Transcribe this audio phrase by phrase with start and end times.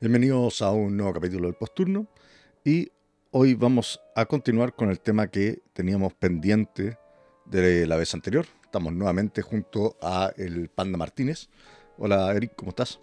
[0.00, 2.06] Bienvenidos a un nuevo capítulo del Posturno
[2.62, 2.90] y
[3.36, 6.96] hoy vamos a continuar con el tema que teníamos pendiente
[7.44, 8.46] de la vez anterior.
[8.64, 11.48] Estamos nuevamente junto a el Panda Martínez.
[11.98, 13.00] Hola Eric, ¿cómo estás?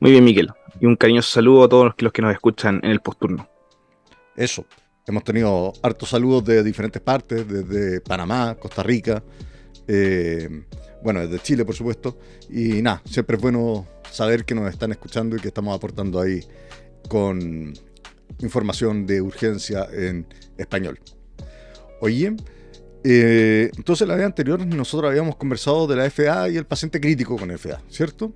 [0.00, 0.50] Muy bien, Miguel.
[0.80, 3.48] Y un cariñoso saludo a todos los que nos escuchan en el Posturno.
[4.34, 4.66] Eso.
[5.06, 9.22] Hemos tenido hartos saludos de diferentes partes, desde Panamá, Costa Rica,
[9.86, 10.64] eh,
[11.04, 12.18] bueno, desde Chile, por supuesto.
[12.50, 16.40] Y nada, siempre es bueno saber que nos están escuchando y que estamos aportando ahí
[17.08, 17.72] con
[18.40, 20.26] información de urgencia en
[20.58, 20.98] español.
[22.00, 22.36] Oye,
[23.04, 27.36] eh, entonces la vez anterior nosotros habíamos conversado de la FA y el paciente crítico
[27.36, 28.34] con FA, ¿cierto?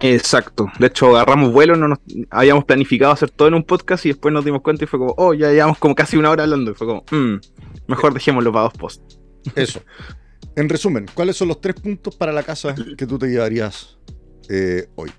[0.00, 0.70] Exacto.
[0.78, 1.98] De hecho, agarramos vuelo, no nos
[2.30, 5.14] habíamos planificado hacer todo en un podcast y después nos dimos cuenta y fue como,
[5.16, 6.72] oh, ya llevamos como casi una hora hablando.
[6.72, 7.40] Y fue como, mm,
[7.86, 9.18] mejor dejémoslo para dos posts.
[9.54, 9.80] Eso.
[10.56, 13.98] En resumen, ¿cuáles son los tres puntos para la casa que tú te llevarías
[14.48, 15.10] eh, hoy?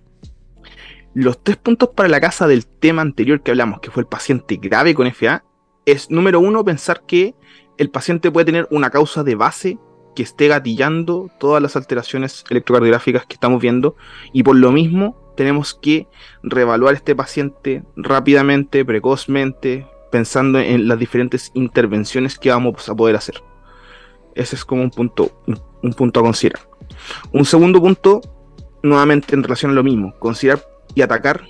[1.13, 4.57] Los tres puntos para la casa del tema anterior que hablamos, que fue el paciente
[4.57, 5.43] grave con FA,
[5.85, 7.35] es número uno, pensar que
[7.77, 9.77] el paciente puede tener una causa de base
[10.15, 13.95] que esté gatillando todas las alteraciones electrocardiográficas que estamos viendo
[14.31, 16.07] y por lo mismo tenemos que
[16.41, 23.35] reevaluar este paciente rápidamente, precozmente, pensando en las diferentes intervenciones que vamos a poder hacer.
[24.35, 25.43] Ese es como un punto,
[25.81, 26.61] un punto a considerar.
[27.31, 28.21] Un segundo punto
[28.81, 31.45] nuevamente en relación a lo mismo, considerar y atacar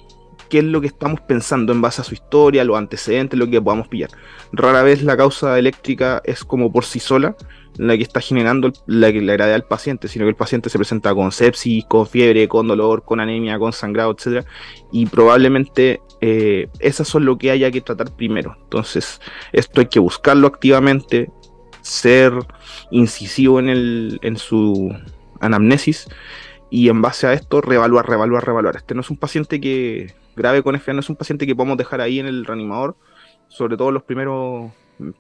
[0.50, 3.62] qué es lo que estamos pensando en base a su historia, los antecedentes, lo que
[3.62, 4.10] podamos pillar.
[4.52, 7.36] Rara vez la causa eléctrica es como por sí sola
[7.78, 11.14] la que está generando la, la gravedad del paciente, sino que el paciente se presenta
[11.16, 14.46] con sepsis, con fiebre, con dolor, con anemia, con sangrado, etc.
[14.92, 18.56] Y probablemente eh, esas son lo que haya que tratar primero.
[18.64, 19.20] Entonces,
[19.52, 21.32] esto hay que buscarlo activamente,
[21.82, 22.32] ser
[22.92, 24.96] incisivo en, el, en su
[25.40, 26.08] anamnesis
[26.74, 28.78] y en base a esto reevaluar, reevaluar, reevaluar.
[28.78, 31.78] Este no es un paciente que grave con FA, no es un paciente que podemos
[31.78, 32.96] dejar ahí en el reanimador,
[33.48, 34.72] sobre todo los primeros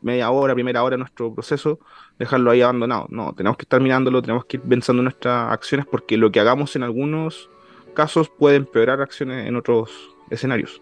[0.01, 1.77] media hora, primera hora de nuestro proceso,
[2.17, 3.05] dejarlo ahí abandonado.
[3.09, 6.39] No, tenemos que estar mirándolo, tenemos que ir pensando en nuestras acciones porque lo que
[6.39, 7.51] hagamos en algunos
[7.93, 9.91] casos puede empeorar acciones en otros
[10.31, 10.81] escenarios.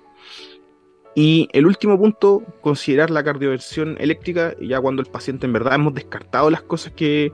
[1.15, 5.93] Y el último punto, considerar la cardioversión eléctrica, ya cuando el paciente en verdad hemos
[5.93, 7.33] descartado las cosas que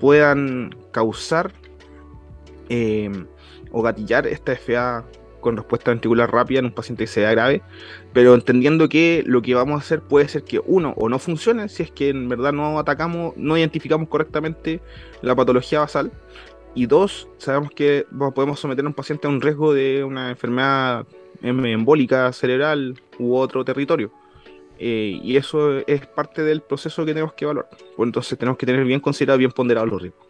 [0.00, 1.52] puedan causar
[2.70, 3.26] Em,
[3.72, 5.04] o gatillar esta FA
[5.40, 7.62] con respuesta ventricular rápida en un paciente que sea grave,
[8.12, 11.68] pero entendiendo que lo que vamos a hacer puede ser que uno o no funcione
[11.68, 14.80] si es que en verdad no atacamos, no identificamos correctamente
[15.22, 16.12] la patología basal,
[16.74, 21.06] y dos, sabemos que podemos someter a un paciente a un riesgo de una enfermedad
[21.42, 24.12] em, embólica cerebral u otro territorio.
[24.78, 27.68] Eh, y eso es parte del proceso que tenemos que evaluar.
[27.98, 30.29] Entonces tenemos que tener bien considerado, bien ponderados los riesgos.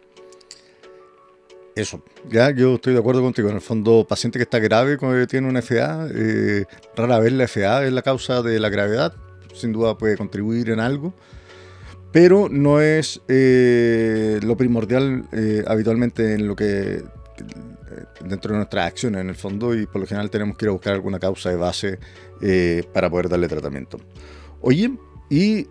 [1.75, 3.49] Eso, ya yo estoy de acuerdo contigo.
[3.49, 6.65] En el fondo, paciente que está grave, que tiene una FA, eh,
[6.95, 9.13] rara vez la FA es la causa de la gravedad,
[9.53, 11.13] sin duda puede contribuir en algo,
[12.11, 17.03] pero no es eh, lo primordial eh, habitualmente en lo que
[18.21, 19.73] dentro de nuestras acciones en el fondo.
[19.73, 21.99] Y por lo general tenemos que ir a buscar alguna causa de base
[22.91, 23.97] para poder darle tratamiento.
[24.59, 24.91] Oye,
[25.29, 25.67] y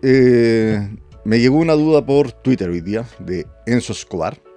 [1.23, 4.50] me llegó una duda por Twitter hoy día de Enzo Escobar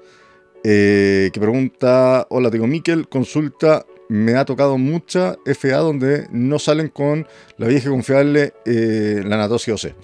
[0.67, 6.89] eh, que pregunta, hola, digo Miquel, consulta, me ha tocado mucha FA donde no salen
[6.89, 7.27] con
[7.59, 9.95] la vieja confiable eh, la natosis OC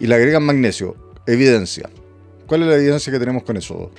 [0.00, 0.94] y le agregan magnesio,
[1.26, 1.90] evidencia.
[2.46, 3.90] ¿Cuál es la evidencia que tenemos con eso?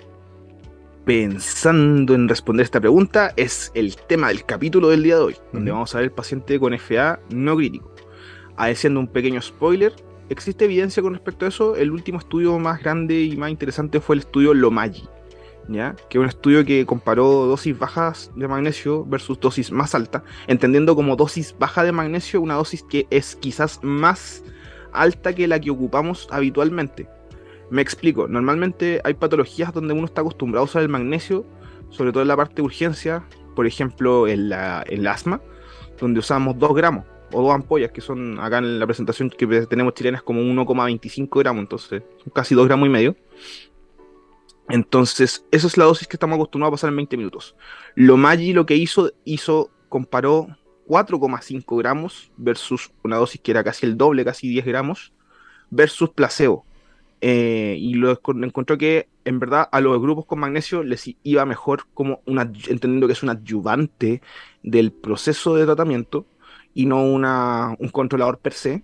[1.04, 5.72] Pensando en responder esta pregunta, es el tema del capítulo del día de hoy, donde
[5.72, 7.94] vamos a ver el paciente con FA no crítico.
[8.56, 9.94] Haciendo un pequeño spoiler,
[10.30, 11.76] ¿existe evidencia con respecto a eso?
[11.76, 14.54] El último estudio más grande y más interesante fue el estudio
[15.68, 20.96] Que es un estudio que comparó dosis bajas de magnesio versus dosis más alta, entendiendo
[20.96, 24.44] como dosis baja de magnesio una dosis que es quizás más
[24.94, 27.08] alta que la que ocupamos habitualmente.
[27.70, 31.46] Me explico, normalmente hay patologías donde uno está acostumbrado a usar el magnesio,
[31.90, 33.26] sobre todo en la parte de urgencia,
[33.56, 34.54] por ejemplo en
[34.88, 35.42] el asma,
[36.00, 37.04] donde usamos 2 gramos
[37.34, 41.62] o dos ampollas, que son acá en la presentación que tenemos chilenas como 1,25 gramos,
[41.62, 42.04] entonces
[42.34, 43.18] casi 2 gramos y medio.
[44.70, 47.56] Entonces, esa es la dosis que estamos acostumbrados a pasar en 20 minutos.
[47.96, 50.48] Lo Maggi lo que hizo, hizo, comparó
[50.88, 55.14] 4,5 gramos versus una dosis que era casi el doble, casi 10 gramos,
[55.70, 56.66] versus placebo.
[57.20, 61.88] Eh, y lo encontró que en verdad a los grupos con magnesio les iba mejor
[61.94, 64.22] como una, entendiendo que es un adyuvante
[64.62, 66.28] del proceso de tratamiento
[66.74, 68.84] y no una, un controlador per se.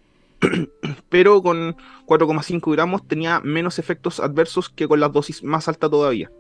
[1.10, 1.76] Pero con
[2.06, 6.32] 4,5 gramos tenía menos efectos adversos que con las dosis más alta todavía.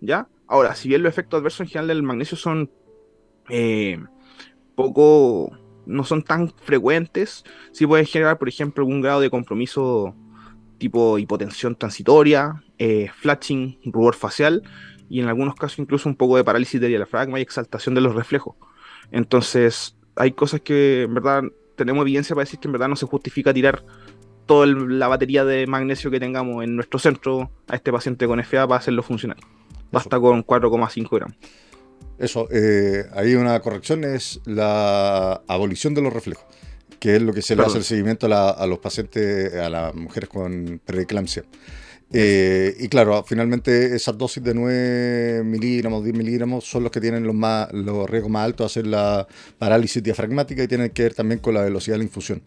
[0.00, 0.28] ¿Ya?
[0.46, 2.70] Ahora, si bien los efectos adversos en general del magnesio son
[3.48, 3.98] eh,
[4.74, 5.50] poco,
[5.86, 10.14] no son tan frecuentes, sí pueden generar, por ejemplo, algún grado de compromiso
[10.78, 14.62] tipo hipotensión transitoria, eh, flashing, rubor facial
[15.08, 18.14] y en algunos casos incluso un poco de parálisis de diafragma y exaltación de los
[18.14, 18.54] reflejos.
[19.10, 21.42] Entonces, hay cosas que en verdad
[21.78, 23.82] tenemos evidencia para decir que en verdad no se justifica tirar
[24.44, 28.66] toda la batería de magnesio que tengamos en nuestro centro a este paciente con FA
[28.66, 29.38] para hacerlo funcionar.
[29.90, 31.36] Basta con 4,5 gramos.
[32.18, 36.44] Eso, eh, ahí una corrección es la abolición de los reflejos
[36.98, 40.28] que es lo que se le hace el seguimiento a, los pacientes, a las mujeres
[40.28, 41.44] con preeclampsia.
[42.10, 47.24] Eh, y claro, finalmente esas dosis de 9 miligramos, 10 miligramos son los que tienen
[47.24, 49.26] los, más, los riesgos más altos de hacer la
[49.58, 52.42] parálisis diafragmática y tienen que ver también con la velocidad de la infusión.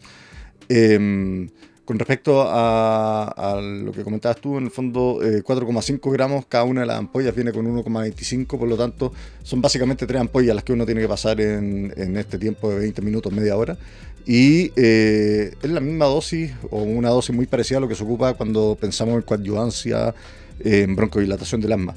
[0.68, 1.48] Em,
[1.84, 6.82] con respecto a, lo que comentabas tú, en el fondo 4,5 eh, gramos, cada una
[6.82, 9.12] de las ampollas viene con 1,25, por lo tanto
[9.42, 13.02] son básicamente tres ampollas las que uno tiene que pasar en, este tiempo de 20
[13.02, 13.76] minutos, media hora.
[14.24, 18.04] Y eh, es la misma dosis o una dosis muy parecida a lo que se
[18.04, 20.14] ocupa cuando pensamos en coadyuvancia,
[20.60, 21.96] en broncodilatación del asma.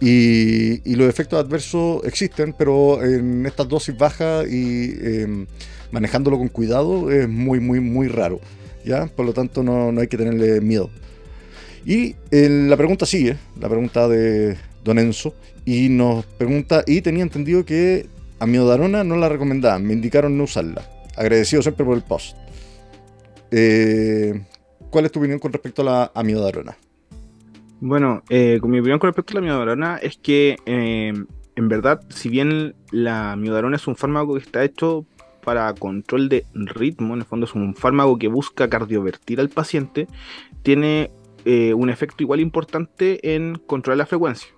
[0.00, 5.46] Y, los efectos adversos existen, pero en estas dosis bajas y em,
[5.92, 8.40] manejándolo con cuidado es muy, muy, muy raro.
[8.84, 9.06] ¿Ya?
[9.06, 10.90] Por lo tanto, no, hay que tenerle miedo.
[11.84, 15.34] Y la pregunta sigue, la pregunta de Don Enzo,
[15.64, 18.06] y nos pregunta, y tenía entendido que
[18.38, 20.82] a amiodarona no la recomendaban, me indicaron no usarla
[21.20, 22.36] agradecido siempre por el post.
[23.50, 24.42] Eh,
[24.90, 26.76] ¿Cuál es tu opinión con respecto a la amiodarona?
[27.80, 31.12] Bueno, eh, con mi opinión con respecto a la amiodarona es que eh,
[31.56, 35.04] en verdad, si bien la amiodarona es un fármaco que está hecho
[35.42, 40.06] para control de ritmo, en el fondo es un fármaco que busca cardiovertir al paciente,
[40.62, 41.10] tiene
[41.44, 44.50] un efecto igual importante en controlar la frecuencia.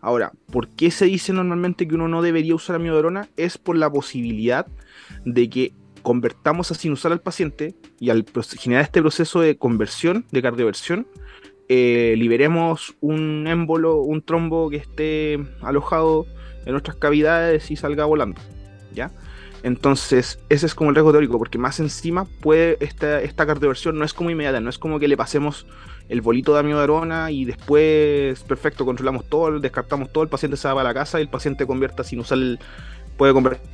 [0.00, 3.28] Ahora, ¿por qué se dice normalmente que uno no debería usar amiodarona?
[3.36, 4.66] Es por la posibilidad
[5.24, 8.26] de que convertamos a sinusal al paciente y al
[8.58, 11.06] generar este proceso de conversión, de cardioversión,
[11.68, 16.26] eh, liberemos un émbolo, un trombo que esté alojado
[16.66, 18.40] en nuestras cavidades y salga volando.
[18.92, 19.10] ¿Ya?
[19.62, 24.04] Entonces, ese es como el riesgo teórico, porque más encima puede esta, esta cardioversión no
[24.04, 25.66] es como inmediata, no es como que le pasemos
[26.08, 30.80] el bolito de amiodarona y después, perfecto, controlamos todo, descartamos todo, el paciente se va
[30.80, 32.58] a la casa y el paciente convierta sinusal,
[33.16, 33.68] puede convertir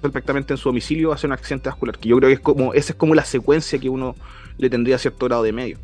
[0.00, 2.92] perfectamente en su domicilio hace un accidente vascular, que yo creo que es como, esa
[2.92, 4.14] es como la secuencia que uno
[4.56, 5.78] le tendría cierto grado de medio.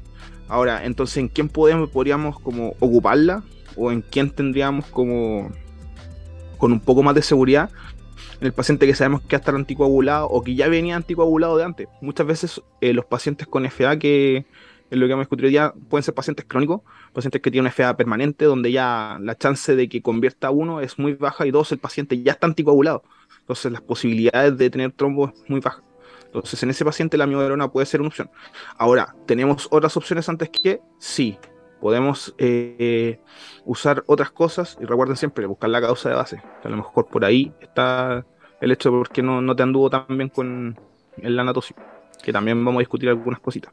[0.48, 3.42] Ahora, entonces, ¿en quién podemos, podríamos como ocuparla?
[3.76, 5.50] ¿O en quién tendríamos como
[6.58, 7.70] con un poco más de seguridad?
[8.40, 11.56] En el paciente que sabemos que va a estar anticoagulado o que ya venía anticoagulado
[11.56, 11.88] de antes.
[12.00, 14.44] Muchas veces eh, los pacientes con FA, que
[14.90, 16.82] es lo que hemos discutido ya, pueden ser pacientes crónicos,
[17.12, 21.14] pacientes que tienen FA permanente, donde ya la chance de que convierta uno es muy
[21.14, 23.02] baja y dos, el paciente ya está anticoagulado.
[23.40, 25.82] Entonces las posibilidades de tener trombo es muy baja.
[26.26, 28.30] Entonces en ese paciente la amiodarona puede ser una opción.
[28.76, 30.80] Ahora, ¿tenemos otras opciones antes que?
[30.98, 31.38] Sí.
[31.84, 33.20] Podemos eh,
[33.66, 36.40] usar otras cosas y recuerden siempre buscar la causa de base.
[36.62, 38.24] a lo mejor por ahí está
[38.62, 40.80] el hecho de por qué no, no te anduvo tan bien con
[41.18, 41.76] el anatosis.
[42.22, 43.70] Que también vamos a discutir algunas cositas.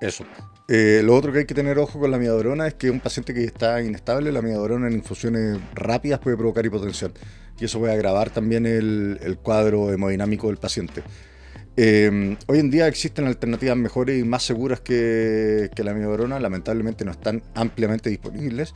[0.00, 0.24] Eso.
[0.66, 3.32] Eh, lo otro que hay que tener ojo con la miadorona es que un paciente
[3.32, 7.12] que está inestable, la miadorona en infusiones rápidas puede provocar hipotensión.
[7.60, 11.04] Y eso puede agravar también el, cuadro hemodinámico del paciente.
[11.76, 17.12] Eh, hoy en día existen alternativas mejores y más seguras que, la miadorona, lamentablemente no
[17.12, 18.74] están ampliamente disponibles.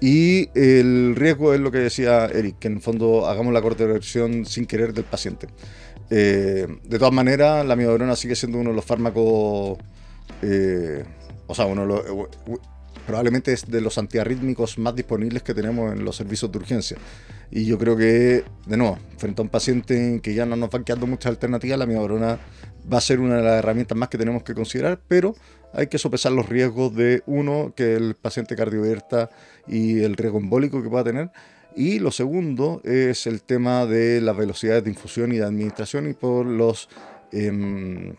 [0.00, 4.44] Y el riesgo es lo que decía Eric, que en el fondo hagamos la corrección
[4.44, 5.48] sin querer del paciente.
[6.10, 9.78] Eh, de todas maneras, la miadorona sigue siendo uno de los fármacos
[10.42, 11.04] eh,
[11.46, 12.28] o sea, uno eh,
[13.06, 16.96] probablemente es de los antiarrítmicos más disponibles que tenemos en los servicios de urgencia.
[17.50, 20.84] Y yo creo que, de nuevo, frente a un paciente que ya no nos van
[20.84, 22.38] quedando muchas alternativas, la miabrona
[22.92, 25.34] va a ser una de las herramientas más que tenemos que considerar, pero
[25.72, 29.30] hay que sopesar los riesgos de uno, que el paciente cardioverta
[29.66, 31.30] y el riesgo embólico que pueda tener.
[31.74, 36.14] Y lo segundo es el tema de las velocidades de infusión y de administración y
[36.14, 36.88] por los
[37.32, 38.14] em,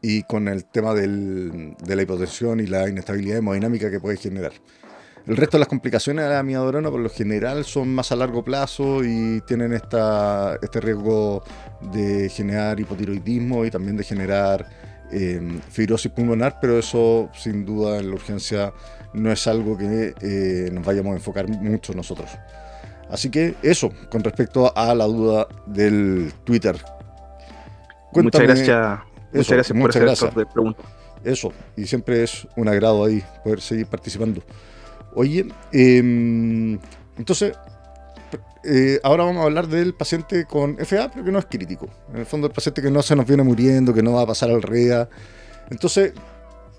[0.00, 4.52] y con el tema del, de la hipotensión y la inestabilidad hemodinámica que puede generar.
[5.26, 8.44] El resto de las complicaciones de la miadorona por lo general son más a largo
[8.44, 11.42] plazo y tienen esta, este riesgo
[11.92, 14.68] de generar hipotiroidismo y también de generar
[15.10, 18.72] eh, fibrosis pulmonar, pero eso sin duda en la urgencia
[19.14, 22.30] no es algo que eh, nos vayamos a enfocar mucho nosotros.
[23.10, 26.76] Así que eso, con respecto a la duda del Twitter.
[28.12, 29.00] muchas gracias,
[29.74, 30.86] muchas gracias por hacer de preguntas.
[31.24, 34.40] Eso, y siempre es un agrado ahí poder seguir participando.
[35.18, 36.78] Oye, em,
[37.16, 37.56] entonces,
[38.64, 41.88] eh, ahora vamos a hablar del paciente con FA, pero que no es crítico.
[42.12, 44.26] En el fondo, el paciente que no se nos viene muriendo, que no va a
[44.26, 45.08] pasar al REA.
[45.70, 46.12] Entonces,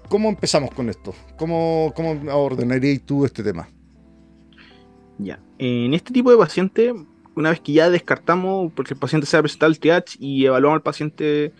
[0.07, 1.15] ¿cómo empezamos con esto?
[1.35, 3.67] ¿Cómo, cómo ordenarías tú este tema?
[5.17, 6.93] Ya, en este tipo de paciente,
[7.35, 10.75] una vez que ya descartamos, porque el paciente se ha presentado al triage y evaluamos
[10.75, 11.53] al paciente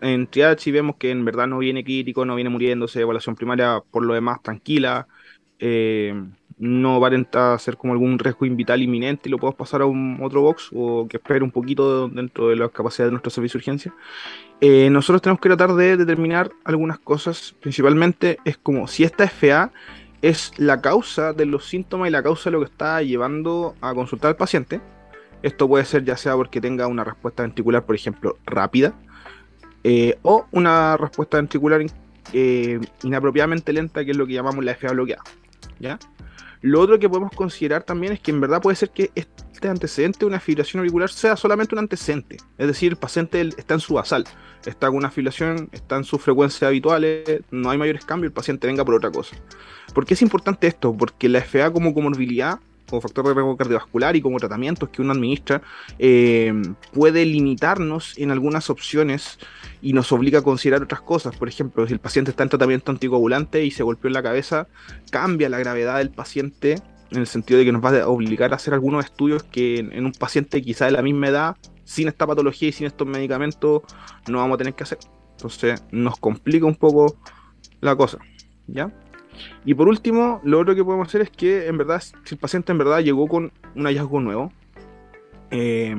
[0.00, 3.82] en triage y vemos que en verdad no viene crítico, no viene muriéndose, evaluación primaria
[3.90, 5.06] por lo demás tranquila,
[5.58, 6.14] eh,
[6.58, 10.40] no aparenta ser como algún riesgo vital inminente y lo podemos pasar a un otro
[10.42, 13.94] box o que espere un poquito dentro de las capacidades de nuestro servicio de urgencia.
[14.60, 19.72] Eh, nosotros tenemos que tratar de determinar algunas cosas, principalmente es como si esta FA
[20.22, 23.92] es la causa de los síntomas y la causa de lo que está llevando a
[23.92, 24.80] consultar al paciente.
[25.42, 28.94] Esto puede ser ya sea porque tenga una respuesta ventricular, por ejemplo, rápida,
[29.82, 31.84] eh, o una respuesta ventricular
[32.32, 35.22] eh, inapropiadamente lenta, que es lo que llamamos la FA bloqueada.
[36.60, 40.20] Lo otro que podemos considerar también es que en verdad puede ser que este antecedente
[40.20, 42.38] de una fibrilación auricular sea solamente un antecedente.
[42.56, 44.24] Es decir, el paciente está en su basal,
[44.64, 48.66] está con una fibrilación, está en sus frecuencias habituales, no hay mayores cambios, el paciente
[48.66, 49.36] venga por otra cosa.
[49.92, 50.96] ¿Por qué es importante esto?
[50.96, 55.12] Porque la FA como comorbilidad como factor de riesgo cardiovascular y como tratamientos que uno
[55.12, 55.62] administra,
[55.98, 56.52] eh,
[56.92, 59.38] puede limitarnos en algunas opciones
[59.84, 61.36] y nos obliga a considerar otras cosas.
[61.36, 64.66] Por ejemplo, si el paciente está en tratamiento anticoagulante y se golpeó en la cabeza,
[65.10, 66.76] cambia la gravedad del paciente
[67.10, 70.06] en el sentido de que nos va a obligar a hacer algunos estudios que en,
[70.06, 73.82] un paciente quizá de la misma edad, sin esta patología y sin estos medicamentos,
[74.26, 74.98] no vamos a tener que hacer.
[75.32, 77.18] Entonces nos complica un poco
[77.82, 78.16] la cosa.
[78.66, 78.90] ¿Ya?
[79.66, 82.72] Y por último, lo otro que podemos hacer es que, en verdad, si el paciente
[82.72, 84.50] en verdad llegó con un hallazgo nuevo,
[85.50, 85.94] eh,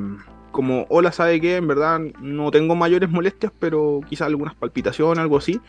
[0.55, 5.35] como hola sabe que en verdad no tengo mayores molestias, pero quizás algunas palpitaciones, algo
[5.35, 5.59] así,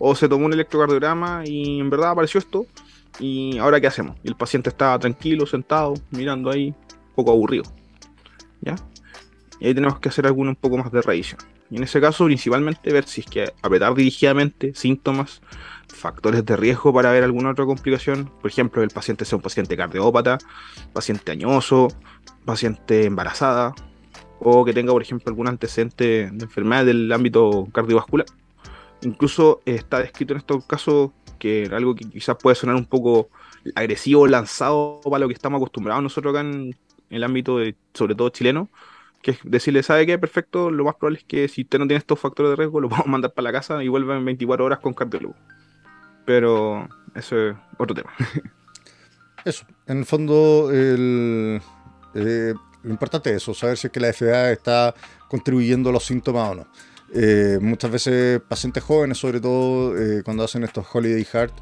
[0.00, 2.66] o se tomó un electrocardiograma y en verdad apareció esto,
[3.20, 4.16] y ahora qué hacemos?
[4.24, 7.62] Y el paciente está tranquilo, sentado, mirando ahí, un poco aburrido.
[8.62, 8.74] ¿Ya?
[9.60, 11.38] Y ahí tenemos que hacer alguno un poco más de revisión.
[11.70, 15.40] Y en ese caso, principalmente ver si es que apretar dirigidamente síntomas
[15.86, 18.28] factores de riesgo para ver alguna otra complicación.
[18.40, 20.38] Por ejemplo, el paciente sea un paciente cardiópata,
[20.92, 21.86] paciente añoso,
[22.44, 23.72] paciente embarazada,
[24.44, 28.26] o que tenga, por ejemplo, algún antecedente de enfermedad del ámbito cardiovascular.
[29.02, 33.28] Incluso está descrito en estos casos que algo que quizás puede sonar un poco
[33.74, 36.76] agresivo, lanzado para lo que estamos acostumbrados nosotros acá en,
[37.10, 38.68] el ámbito, de, sobre todo chileno,
[39.22, 40.18] que es decirle, ¿sabe qué?
[40.18, 42.92] Perfecto, lo más probable es que si usted no tiene estos factores de riesgo, lo
[42.94, 45.34] a mandar para la casa y vuelva en 24 horas con cardiólogo.
[46.24, 48.10] Pero eso es otro tema.
[49.44, 51.60] Eso, en el fondo, eh,
[52.82, 54.94] lo importante es eso, saber si es que la FDA está
[55.28, 56.66] contribuyendo a los síntomas o no.
[57.14, 61.52] Eh, muchas veces pacientes jóvenes, sobre todo eh, cuando hacen estos holiday heart,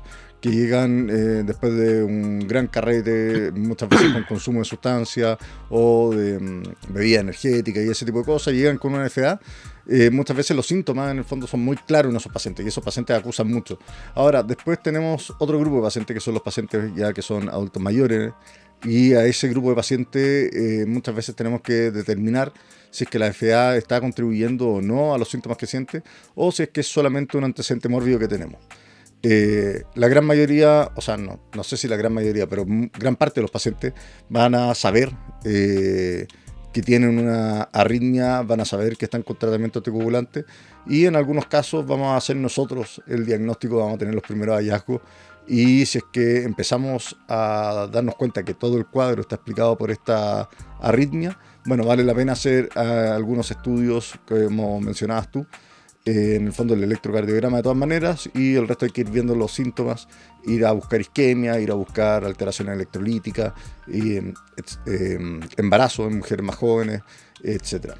[0.40, 5.36] que llegan eh, después de un gran carrete, muchas veces con consumo de sustancias
[5.68, 9.38] o de mm, bebida energética y ese tipo de cosas, llegan con una FA.
[9.86, 12.68] Eh, muchas veces los síntomas en el fondo son muy claros en esos pacientes y
[12.68, 13.78] esos pacientes acusan mucho.
[14.14, 17.82] Ahora, después tenemos otro grupo de pacientes que son los pacientes ya que son adultos
[17.82, 18.32] mayores
[18.84, 22.52] y a ese grupo de pacientes eh, muchas veces tenemos que determinar
[22.90, 26.02] si es que la FA está contribuyendo o no a los síntomas que siente
[26.34, 28.60] o si es que es solamente un antecedente mórbido que tenemos.
[29.22, 33.16] Eh, la gran mayoría, o sea, no, no, sé si la gran mayoría, pero gran
[33.16, 33.92] parte de los pacientes
[34.30, 35.12] van a saber
[35.44, 36.26] eh,
[36.72, 40.44] que tienen una arritmia, van a saber que están con tratamiento anticoagulante
[40.86, 44.56] y en algunos casos vamos a hacer nosotros el diagnóstico, vamos a tener los primeros
[44.56, 45.02] hallazgos
[45.46, 49.90] y si es que empezamos a darnos cuenta que todo el cuadro está explicado por
[49.90, 50.48] esta
[50.80, 55.46] arritmia, bueno, vale la pena hacer eh, algunos estudios, como mencionabas tú,
[56.06, 59.10] eh, en el fondo el electrocardiograma de todas maneras y el resto hay que ir
[59.10, 60.08] viendo los síntomas,
[60.46, 63.52] ir a buscar isquemia, ir a buscar alteraciones electrolíticas,
[63.86, 64.34] y, em,
[64.86, 67.02] em, embarazo en mujeres más jóvenes,
[67.42, 67.96] etc.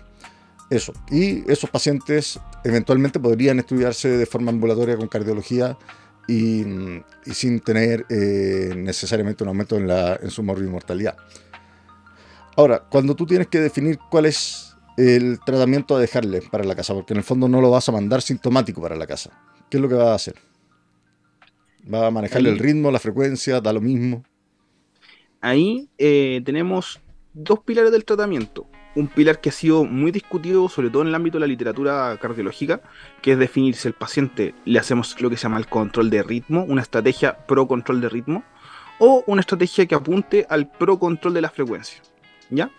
[0.71, 0.93] Eso.
[1.11, 5.77] Y esos pacientes eventualmente podrían estudiarse de forma ambulatoria con cardiología
[6.27, 6.65] y,
[7.33, 11.17] sin tener eh, necesariamente un aumento en, la, en su mortalidad.
[12.57, 16.95] Ahora, cuando tú tienes que definir cuál es el tratamiento a dejarle para la casa,
[16.95, 19.31] porque en el fondo no lo vas a mandar sintomático para la casa.
[19.71, 20.35] ¿Qué es lo que va a hacer?
[21.93, 24.25] ¿Va a manejarle el ritmo, la frecuencia, da lo mismo?
[25.41, 27.01] Ahí eh, tenemos
[27.33, 28.67] dos pilares del tratamiento.
[28.95, 32.17] Un pilar que ha sido muy discutido, sobre todo en el ámbito de la literatura
[32.21, 32.81] cardiológica,
[33.23, 36.23] que es definir si el paciente le hacemos lo que se llama el control de
[36.23, 38.45] ritmo, una estrategia pro control de ritmo,
[38.99, 42.03] o una estrategia que apunte al pro control de la frecuencia.
[42.51, 42.71] ¿Ya?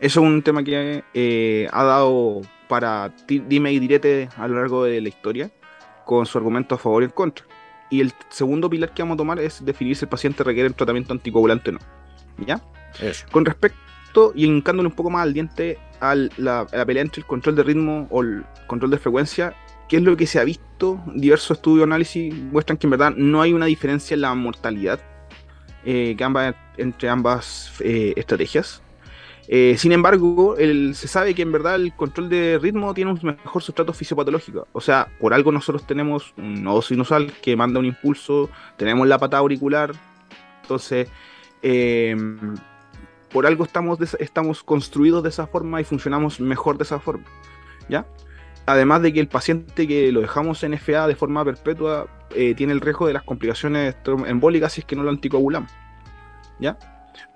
[0.00, 4.84] Eso es un tema que eh, ha dado para dime y direte a lo largo
[4.84, 5.50] de la historia,
[6.04, 7.46] con su argumento a favor y en contra.
[7.90, 10.74] Y el segundo pilar que vamos a tomar es definir si el paciente requiere un
[10.74, 11.78] tratamiento anticoagulante o no.
[12.44, 12.60] ¿Ya?
[13.30, 13.78] Con respecto
[14.34, 18.06] y hincándole un poco más al diente a la, pelea entre el control de ritmo
[18.10, 19.54] o el control de frecuencia,
[19.88, 21.00] ¿qué es lo que se ha visto?
[21.14, 25.00] Diversos estudios análisis muestran que en verdad no hay una diferencia en la mortalidad
[25.84, 26.16] eh,
[26.76, 28.82] entre ambas eh, estrategias.
[29.46, 33.62] Eh, sin embargo, se sabe que en verdad el control de ritmo tiene un mejor
[33.62, 34.66] sustrato fisiopatológico.
[34.72, 39.18] O sea, por algo nosotros tenemos un nodo sinusal que manda un impulso, tenemos la
[39.18, 39.92] pata auricular.
[40.62, 41.08] Entonces,
[43.34, 47.24] por algo estamos, estamos construidos de esa forma y funcionamos mejor de esa forma.
[47.88, 48.06] ¿Ya?
[48.64, 52.72] Además de que el paciente que lo dejamos en FA de forma perpetua eh, tiene
[52.72, 55.72] el riesgo de las complicaciones embólicas si es que no lo anticoagulamos.
[56.60, 56.78] ¿Ya?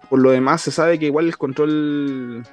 [0.08, 2.44] Por lo demás, se sabe que igual el control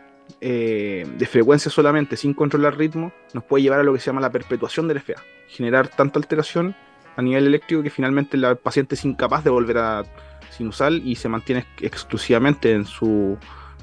[0.42, 4.22] eh, de frecuencia solamente, sin controlar ritmo, nos puede llevar a lo que se llama
[4.22, 5.22] la perpetuación del FA.
[5.50, 6.76] Generar tanta alteración
[7.16, 10.04] a nivel eléctrico que finalmente el paciente es incapaz de volver a
[10.52, 13.38] sinusal y se mantiene exclusivamente en su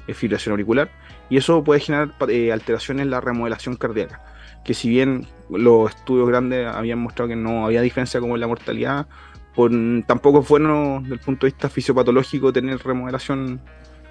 [0.07, 0.89] eh, fibrilación auricular.
[1.29, 4.21] Y eso puede generar eh, alteraciones en la remodelación cardíaca.
[4.63, 8.47] Que si bien los estudios grandes habían mostrado que no había diferencia como en la
[8.47, 9.07] mortalidad,
[9.55, 9.71] por,
[10.07, 13.61] tampoco es bueno desde el punto de vista fisiopatológico tener remodelación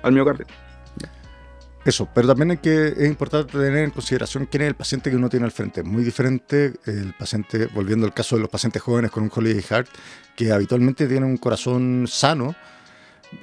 [0.03, 0.47] al miocardio.
[1.85, 5.17] Eso, pero también hay que, es importante tener en consideración quién es el paciente que
[5.17, 5.83] uno tiene al frente.
[5.83, 9.89] Muy diferente el paciente, volviendo al caso de los pacientes jóvenes con un Holiday Heart,
[10.37, 12.55] que habitualmente tienen un corazón sano.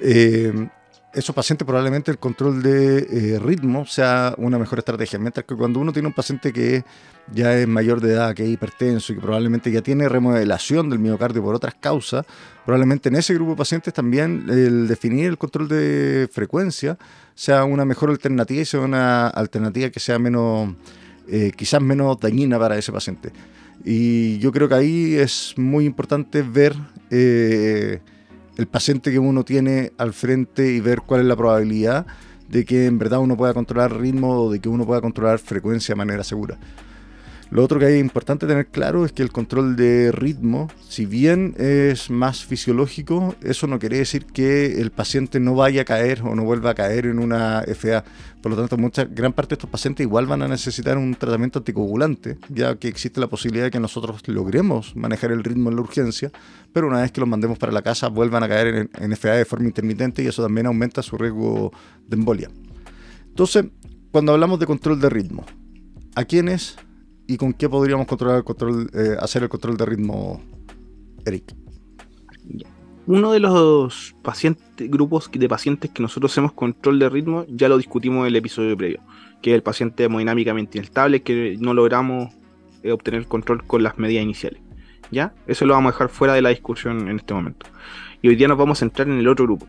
[0.00, 0.68] Eh,
[1.12, 5.80] esos pacientes probablemente el control de eh, ritmo sea una mejor estrategia, mientras que cuando
[5.80, 6.84] uno tiene un paciente que
[7.32, 10.98] ya es mayor de edad, que es hipertenso y que probablemente ya tiene remodelación del
[11.00, 12.24] miocardio por otras causas,
[12.64, 16.96] probablemente en ese grupo de pacientes también el definir el control de frecuencia
[17.34, 20.74] sea una mejor alternativa y sea una alternativa que sea menos,
[21.28, 23.32] eh, quizás menos dañina para ese paciente.
[23.84, 26.76] Y yo creo que ahí es muy importante ver...
[27.10, 28.00] Eh,
[28.60, 32.06] el paciente que uno tiene al frente y ver cuál es la probabilidad
[32.46, 35.94] de que en verdad uno pueda controlar ritmo o de que uno pueda controlar frecuencia
[35.94, 36.58] de manera segura.
[37.50, 41.56] Lo otro que es importante tener claro es que el control de ritmo, si bien
[41.58, 46.36] es más fisiológico, eso no quiere decir que el paciente no vaya a caer o
[46.36, 48.04] no vuelva a caer en una FA.
[48.40, 51.58] Por lo tanto, mucha, gran parte de estos pacientes igual van a necesitar un tratamiento
[51.58, 55.82] anticoagulante, ya que existe la posibilidad de que nosotros logremos manejar el ritmo en la
[55.82, 56.30] urgencia,
[56.72, 59.32] pero una vez que los mandemos para la casa vuelvan a caer en, en FA
[59.32, 61.72] de forma intermitente y eso también aumenta su riesgo
[62.06, 62.48] de embolia.
[63.26, 63.64] Entonces,
[64.12, 65.44] cuando hablamos de control de ritmo,
[66.14, 66.76] ¿a quiénes
[67.30, 70.42] y con qué podríamos controlar el control, eh, hacer el control de ritmo,
[71.24, 71.54] Eric.
[73.06, 74.16] Uno de los
[74.78, 78.76] grupos de pacientes que nosotros hacemos control de ritmo, ya lo discutimos en el episodio
[78.76, 79.00] previo,
[79.42, 82.34] que es el paciente hemodinámicamente inestable, que no logramos
[82.82, 84.60] eh, obtener control con las medidas iniciales.
[85.12, 85.32] ¿Ya?
[85.46, 87.66] Eso lo vamos a dejar fuera de la discusión en este momento.
[88.22, 89.68] Y hoy día nos vamos a centrar en el otro grupo.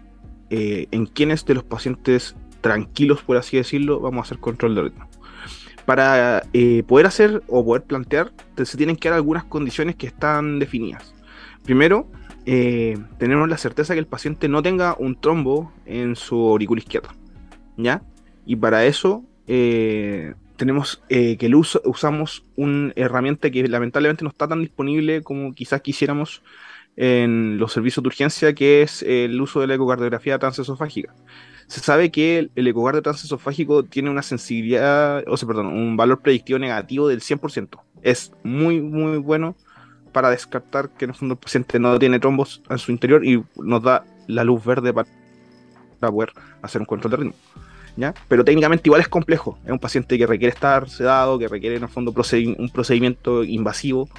[0.49, 4.81] Eh, en quiénes de los pacientes tranquilos, por así decirlo, vamos a hacer control de
[4.81, 5.07] ritmo
[5.85, 8.31] para eh, poder hacer o poder plantear,
[8.63, 11.13] se tienen que dar algunas condiciones que están definidas.
[11.63, 12.07] Primero,
[12.45, 17.15] eh, tenemos la certeza que el paciente no tenga un trombo en su aurícula izquierda.
[17.77, 18.03] ¿Ya?
[18.45, 24.47] Y para eso eh, tenemos que el uso, usamos una herramienta que lamentablemente no está
[24.47, 26.43] tan disponible como quizás quisiéramos
[26.95, 31.15] en los servicios de urgencia, que es el uso de la ecocardiografía transesofágica
[31.71, 36.59] se sabe que el, ecocardio transesofágico tiene una sensibilidad, o sea, perdón, un valor predictivo
[36.59, 37.79] negativo del 100%.
[38.01, 39.55] Es muy, muy bueno
[40.11, 43.41] para descartar que en el fondo el paciente no tiene trombos en su interior y
[43.55, 45.07] nos da la luz verde para,
[46.01, 47.35] poder hacer un control de ritmo.
[47.95, 48.13] ¿Ya?
[48.27, 49.57] Pero técnicamente igual es complejo.
[49.63, 54.09] Es un paciente que requiere estar sedado, que requiere en el fondo un procedimiento invasivo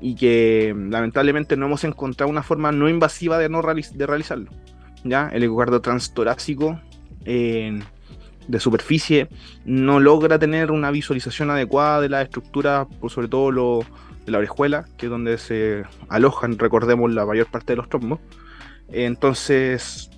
[0.00, 4.50] y que lamentablemente no hemos encontrado una forma no invasiva de, no de realizarlo.
[5.04, 5.28] ¿ya?
[5.32, 6.80] El ecocardio transtorácico
[7.26, 9.28] de superficie
[9.64, 13.80] no logra tener una visualización adecuada de la estructura, por sobre todo lo,
[14.24, 18.20] de la orejuela, que es donde se alojan, recordemos, la mayor parte de los trombos.
[18.88, 20.10] Entonces,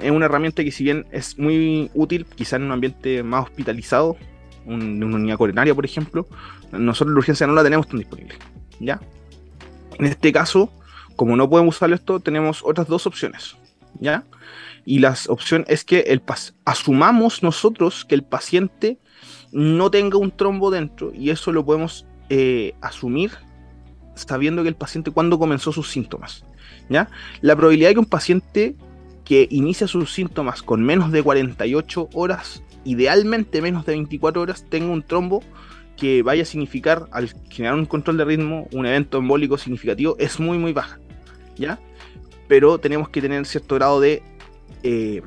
[0.00, 4.16] es una herramienta que si bien es muy útil, quizá en un ambiente más hospitalizado,
[4.66, 6.26] en una unidad coronaria, por ejemplo,
[6.72, 8.34] nosotros la urgencia no la tenemos tan disponible.
[8.80, 9.00] ¿ya?
[9.98, 10.72] En este caso,
[11.14, 13.56] como no podemos usar esto, tenemos otras dos opciones.
[14.00, 14.24] ¿ya?
[14.86, 16.22] Y la opción es que el
[16.64, 18.98] asumamos nosotros que el paciente
[19.52, 23.32] no tenga un trombo dentro y eso lo podemos eh, asumir
[24.14, 26.44] sabiendo que el paciente cuando comenzó sus síntomas.
[26.88, 27.08] ¿ya?
[27.40, 28.76] La probabilidad de que un paciente
[29.24, 34.92] que inicia sus síntomas con menos de 48 horas, idealmente menos de 24 horas, tenga
[34.92, 35.42] un trombo
[35.96, 40.38] que vaya a significar, al generar un control de ritmo, un evento embólico significativo, es
[40.38, 41.00] muy, muy baja.
[41.56, 41.80] ¿Ya?
[42.48, 44.22] Pero tenemos que tener cierto grado de
[44.82, 45.22] eh,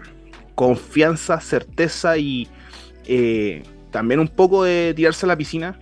[0.55, 2.47] confianza, certeza y
[3.05, 5.79] eh, también un poco de tirarse a la piscina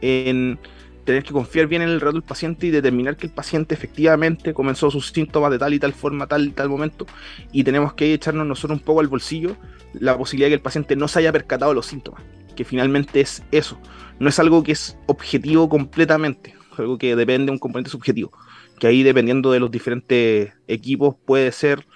[0.00, 0.58] en
[1.04, 4.54] tener que confiar bien en el relato del paciente y determinar que el paciente efectivamente
[4.54, 7.06] comenzó sus síntomas de tal y tal forma, tal y tal momento,
[7.52, 9.56] y tenemos que echarnos nosotros un poco al bolsillo
[9.92, 12.22] la posibilidad de que el paciente no se haya percatado los síntomas,
[12.56, 13.78] que finalmente es eso,
[14.18, 18.32] no es algo que es objetivo completamente, algo que depende de un componente subjetivo,
[18.78, 21.86] que ahí dependiendo de los diferentes equipos puede ser,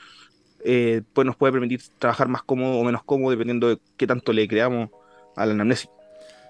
[0.71, 4.35] eh, pues nos puede permitir trabajar más cómodo o menos cómodo dependiendo de qué tanto
[4.35, 4.91] le creamos
[5.35, 5.89] a la anamnesis.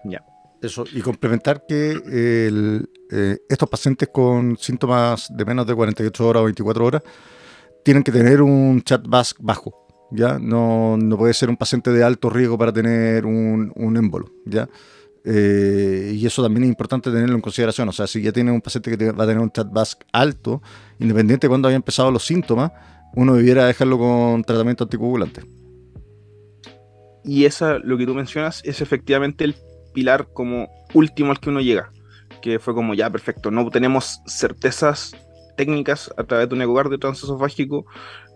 [0.05, 0.25] Ya.
[0.61, 6.45] Eso, y complementar que eh, estos pacientes con síntomas de menos de 48 horas o
[6.47, 7.03] 24 horas
[7.85, 10.37] tienen que tener un chat bajo, ¿ya?
[10.41, 14.69] No, no, puede ser un paciente de alto riesgo para tener un, un émbolo, ¿ya?
[15.25, 17.89] Eh, y eso también es importante tenerlo en consideración.
[17.89, 19.69] O sea, si ya tiene un paciente que va a tener un chat
[20.13, 20.61] alto,
[20.99, 22.73] independiente de cuando haya empezado los síntomas,
[23.15, 25.43] uno debiera dejarlo con tratamiento anticoagulante.
[27.25, 29.57] Y esa, lo que tú mencionas, es efectivamente el
[29.93, 31.91] pilar como último al que uno llega,
[32.41, 35.15] que fue como ya perfecto, no tenemos certezas
[35.57, 37.85] técnicas a través de un ecocardio transesofágico,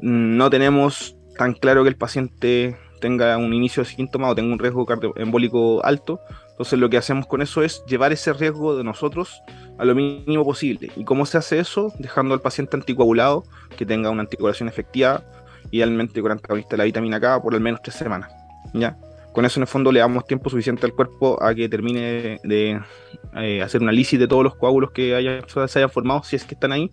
[0.01, 4.59] no tenemos tan claro que el paciente tenga un inicio de síntoma o tenga un
[4.59, 6.21] riesgo cardioembólico alto,
[6.53, 9.43] entonces lo que hacemos con eso es llevar ese riesgo de nosotros
[9.79, 10.91] a lo mínimo posible.
[10.97, 11.93] ¿Y cómo se hace eso?
[11.99, 13.45] Dejando al paciente anticoagulado,
[13.77, 15.25] que tenga una anticoagulación efectiva,
[15.71, 18.31] idealmente con antagonista de la vitamina K por al menos tres semanas.
[18.75, 18.97] ¿ya?
[19.33, 22.81] Con eso en el fondo le damos tiempo suficiente al cuerpo a que termine de
[23.35, 26.55] eh, hacer una lisis de todos los coágulos que se hayan formado, si es que
[26.55, 26.91] están ahí,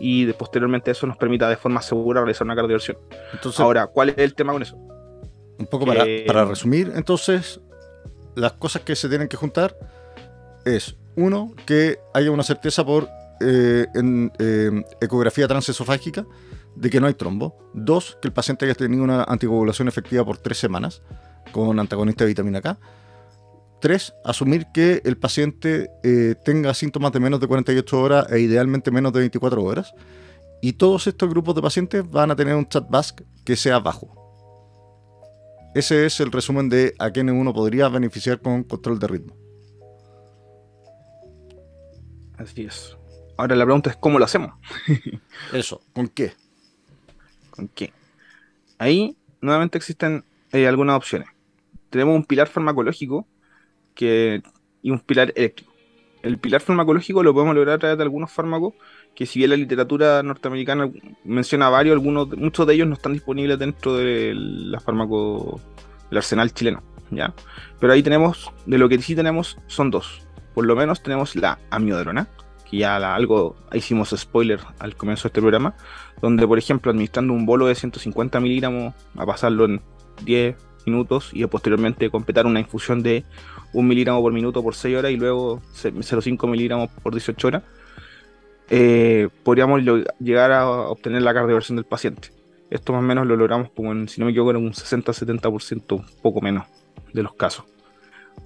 [0.00, 2.98] y posteriormente eso nos permita de forma segura realizar una cardioversión.
[3.32, 4.76] Entonces, Ahora, ¿cuál es el tema con eso?
[5.56, 7.60] Un poco para, eh, para resumir, entonces,
[8.38, 9.76] las cosas que se tienen que juntar
[10.64, 13.08] es, uno, que haya una certeza por
[13.40, 14.32] eh, en,
[15.00, 16.26] ecografía transesofágica
[16.76, 17.70] de que no hay trombo.
[17.74, 21.02] Dos, que el paciente haya tenido una anticoagulación efectiva por tres semanas
[21.52, 22.78] con antagonista de vitamina K.
[23.80, 28.90] Tres, asumir que el paciente eh, tenga síntomas de menos de 48 horas e idealmente
[28.90, 29.94] menos de 24 horas.
[30.60, 32.84] Y todos estos grupos de pacientes van a tener un chat
[33.44, 34.17] que sea bajo.
[35.78, 39.36] Ese es el resumen de a quién uno podría beneficiar con control de ritmo.
[42.36, 42.96] Así es.
[43.36, 44.54] Ahora la pregunta es cómo lo hacemos.
[45.52, 46.32] Eso, ¿con qué?
[47.50, 47.92] ¿Con qué?
[48.78, 51.28] Ahí nuevamente existen eh, algunas opciones
[51.90, 53.26] tenemos un pilar farmacológico
[53.94, 54.42] que,
[54.82, 55.72] y un pilar eléctrico.
[56.22, 58.74] El pilar farmacológico lo podemos lograr a través de algunos fármacos
[59.14, 60.90] que si bien la literatura norteamericana
[61.24, 65.60] menciona varios, algunos, muchos de ellos no están disponibles dentro del fármaco,
[66.10, 67.34] del arsenal chileno, ¿ya?
[67.80, 70.22] Pero ahí tenemos, de lo que sí tenemos son dos.
[70.54, 72.28] Por lo menos tenemos la amiodarona,
[72.70, 75.74] que ya algo hicimos spoiler al comienzo de este programa,
[76.20, 79.80] donde por ejemplo administrando un bolo de 150 miligramos a pasarlo en
[80.24, 80.56] 10,
[80.88, 83.24] minutos y posteriormente completar una infusión de
[83.72, 87.62] 1 miligramo por minuto por 6 horas y luego 0,5 miligramos por 18 horas,
[88.70, 89.82] eh, podríamos
[90.18, 92.30] llegar a obtener la cardioversión del paciente.
[92.70, 95.92] Esto más o menos lo logramos, como en, si no me equivoco, en un 60-70%,
[95.92, 96.66] un poco menos
[97.12, 97.64] de los casos.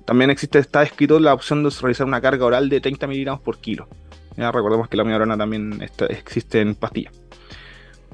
[0.04, 3.58] También existe, está escrito la opción de realizar una carga oral de 30 miligramos por
[3.58, 3.88] kilo.
[4.37, 7.12] Recordemos que la miorona también existe en pastillas.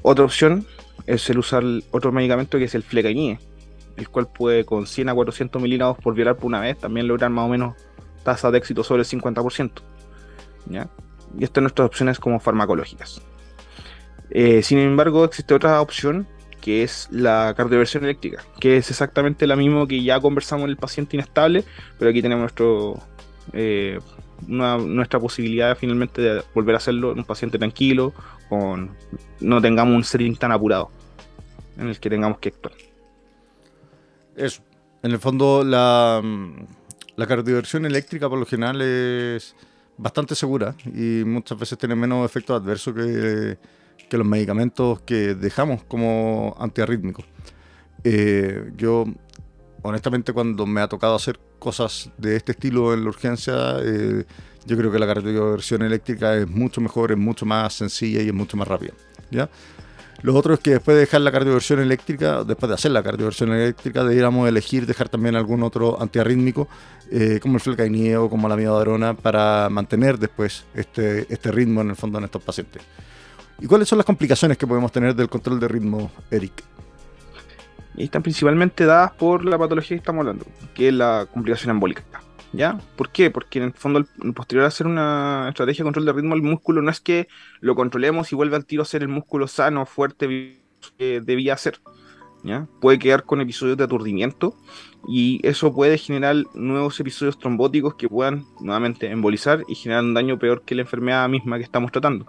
[0.01, 0.65] Otra opción
[1.05, 3.39] es el usar otro medicamento que es el flecainide,
[3.97, 7.29] el cual puede con 100 a 400 miligramos por violar por una vez también lograr
[7.29, 7.75] más o menos
[8.23, 9.71] tasa de éxito sobre el 50%.
[10.67, 10.89] ¿ya?
[11.37, 13.21] Y estas nuestras opciones como farmacológicas.
[14.31, 16.27] Eh, sin embargo, existe otra opción
[16.61, 20.77] que es la cardioversión eléctrica, que es exactamente la misma que ya conversamos en el
[20.77, 21.63] paciente inestable,
[21.97, 22.99] pero aquí tenemos nuestro,
[23.53, 23.99] eh,
[24.45, 28.13] nuestra posibilidad finalmente de volver a hacerlo en un paciente tranquilo,
[28.49, 28.91] con
[29.39, 30.91] no tengamos un setting tan apurado
[31.77, 32.73] en el que tengamos que actuar.
[34.35, 34.61] Eso.
[35.01, 36.21] En el fondo, la,
[37.15, 39.55] la cardioversión eléctrica por lo general es
[39.99, 43.57] bastante segura y muchas veces tiene menos efectos adversos que,
[44.09, 47.25] que los medicamentos que dejamos como antiarrítmicos.
[48.03, 49.05] Eh, yo,
[49.81, 54.25] honestamente, cuando me ha tocado hacer cosas de este estilo en la urgencia, eh,
[54.65, 58.33] yo creo que la cardioversión eléctrica es mucho mejor, es mucho más sencilla y es
[58.33, 58.93] mucho más rápida.
[59.31, 59.49] ¿ya?
[60.21, 63.53] Lo otro es que después de dejar la cardioversión eléctrica, después de hacer la cardioversión
[63.53, 66.67] eléctrica, debiéramos elegir dejar también algún otro antiarrítmico,
[67.09, 71.91] eh, como el flecainide o como la miodarona, para mantener después este, este ritmo en
[71.91, 72.81] el fondo en estos pacientes.
[73.61, 76.63] ¿Y cuáles son las complicaciones que podemos tener del control de ritmo, Eric?
[77.95, 82.03] Y están principalmente dadas por la patología que estamos hablando, que es la complicación embólica.
[82.51, 82.79] ¿Ya?
[82.95, 83.29] ¿Por qué?
[83.29, 86.41] Porque en el fondo, el posterior a hacer una estrategia de control de ritmo, el
[86.41, 87.27] músculo no es que
[87.59, 90.61] lo controlemos y vuelva al tiro a ser el músculo sano, fuerte
[90.97, 91.79] que debía ser.
[92.43, 92.67] ¿ya?
[92.81, 94.55] Puede quedar con episodios de aturdimiento
[95.07, 100.39] y eso puede generar nuevos episodios trombóticos que puedan nuevamente embolizar y generar un daño
[100.39, 102.25] peor que la enfermedad misma que estamos tratando.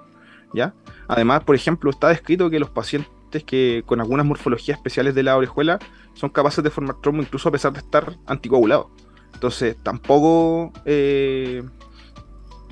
[0.53, 0.75] ¿ya?
[1.09, 5.37] Además, por ejemplo, está descrito que los pacientes que con algunas morfologías especiales de la
[5.37, 5.79] orejuela
[6.15, 8.89] son capaces de formar trombo incluso a pesar de estar anticoagulados.
[9.35, 11.63] Entonces, tampoco eh,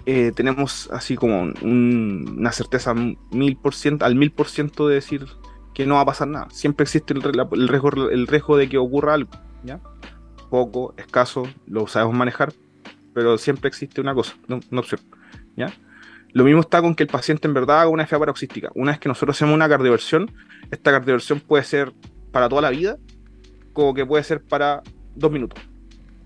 [0.04, 5.26] eh, tenemos así como una certeza mil por ciento, al mil por ciento de decir
[5.74, 6.48] que no va a pasar nada.
[6.50, 9.30] Siempre existe el, riesgo, el riesgo de que ocurra algo,
[9.64, 9.80] ¿ya?
[10.50, 12.52] Poco, escaso, lo sabemos manejar,
[13.14, 15.00] pero siempre existe una cosa, una opción,
[15.56, 15.72] ¿ya?
[16.32, 18.70] Lo mismo está con que el paciente en verdad haga una FA paroxística.
[18.74, 20.30] Una vez que nosotros hacemos una cardioversión,
[20.70, 21.92] esta cardioversión puede ser
[22.32, 22.98] para toda la vida,
[23.72, 24.82] como que puede ser para
[25.14, 25.62] dos minutos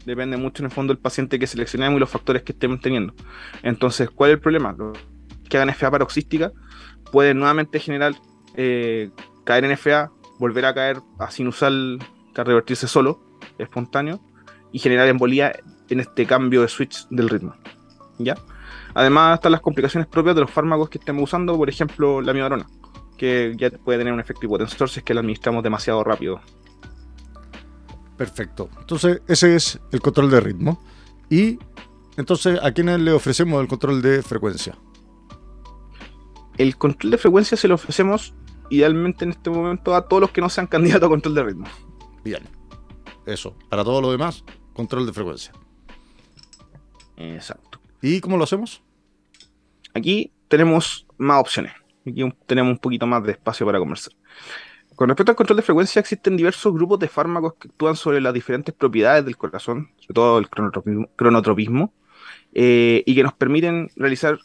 [0.04, 3.14] depende mucho en el fondo del paciente que seleccionemos y los factores que estemos teniendo.
[3.62, 4.76] Entonces, ¿cuál es el problema?
[5.48, 6.52] Que hagan FA paroxística
[7.10, 8.14] pueden nuevamente generar,
[8.56, 9.10] eh,
[9.44, 11.98] caer en FA, volver a caer a sinusal,
[12.34, 13.20] a revertirse solo,
[13.58, 14.20] espontáneo,
[14.72, 15.52] y generar embolía
[15.88, 17.54] en este cambio de switch del ritmo.
[18.18, 18.36] ¿Ya?
[18.94, 22.66] Además están las complicaciones propias de los fármacos que estemos usando, por ejemplo la miodarona,
[23.16, 26.40] que ya puede tener un efecto hipotensor si es que la administramos demasiado rápido
[28.22, 28.70] Perfecto.
[28.78, 30.80] Entonces, ese es el control de ritmo.
[31.28, 31.58] Y
[32.16, 34.78] entonces, ¿a quiénes le ofrecemos el control de frecuencia?
[36.56, 38.32] El control de frecuencia se lo ofrecemos
[38.70, 41.66] idealmente en este momento a todos los que no sean candidatos a control de ritmo.
[42.22, 42.44] Bien.
[43.26, 43.56] Eso.
[43.68, 45.52] Para todo lo demás, control de frecuencia.
[47.16, 47.80] Exacto.
[48.00, 48.85] ¿Y cómo lo hacemos?
[49.94, 51.72] Aquí tenemos más opciones.
[52.06, 54.12] Aquí tenemos un poquito más de espacio para conversar.
[55.02, 58.32] Con respecto al control de frecuencia, existen diversos grupos de fármacos que actúan sobre las
[58.32, 61.92] diferentes propiedades del corazón, sobre todo el cronotropismo,
[62.54, 64.38] eh, y que nos permiten realizar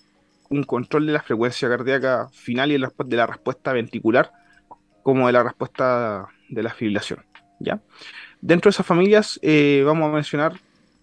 [0.50, 4.32] un control de la frecuencia cardíaca final y de la respuesta ventricular,
[5.04, 7.24] como de la respuesta de la fibrilación.
[7.60, 7.80] ¿ya?
[8.42, 10.54] Dentro de esas familias eh, vamos a mencionar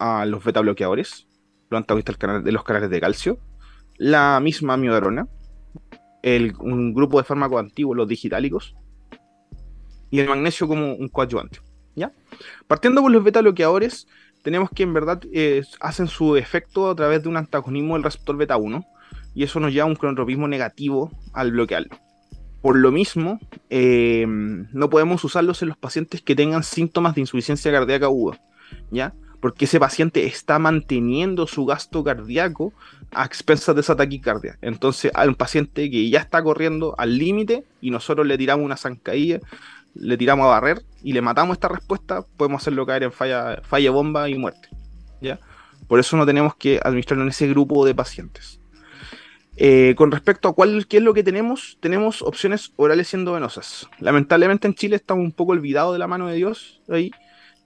[0.00, 1.28] a los beta bloqueadores,
[1.70, 3.38] los antagonistas de los canales de calcio,
[3.98, 5.28] la misma miodarona,
[6.58, 8.74] un grupo de fármacos antiguos, los digitálicos,
[10.14, 11.58] y el magnesio como un coadyuvante.
[11.96, 12.12] ¿ya?
[12.68, 14.06] Partiendo por los beta bloqueadores,
[14.44, 18.36] tenemos que en verdad eh, hacen su efecto a través de un antagonismo del receptor
[18.36, 18.86] beta 1
[19.34, 21.98] y eso nos lleva a un cronotropismo negativo al bloquearlo.
[22.62, 27.72] Por lo mismo, eh, no podemos usarlos en los pacientes que tengan síntomas de insuficiencia
[27.72, 28.40] cardíaca aguda,
[28.92, 29.14] ¿ya?
[29.40, 32.72] Porque ese paciente está manteniendo su gasto cardíaco
[33.10, 34.58] a expensas de esa taquicardia.
[34.62, 38.76] Entonces, hay un paciente que ya está corriendo al límite y nosotros le tiramos una
[38.76, 39.40] zancadilla
[39.94, 43.90] le tiramos a barrer y le matamos esta respuesta, podemos hacerlo caer en falla, falla
[43.90, 44.68] bomba y muerte.
[45.20, 45.38] ¿ya?
[45.88, 48.60] Por eso no tenemos que administrarlo en ese grupo de pacientes.
[49.56, 53.88] Eh, con respecto a cuál qué es lo que tenemos, tenemos opciones orales y endovenosas.
[54.00, 57.12] Lamentablemente en Chile estamos un poco olvidados de la mano de Dios ahí,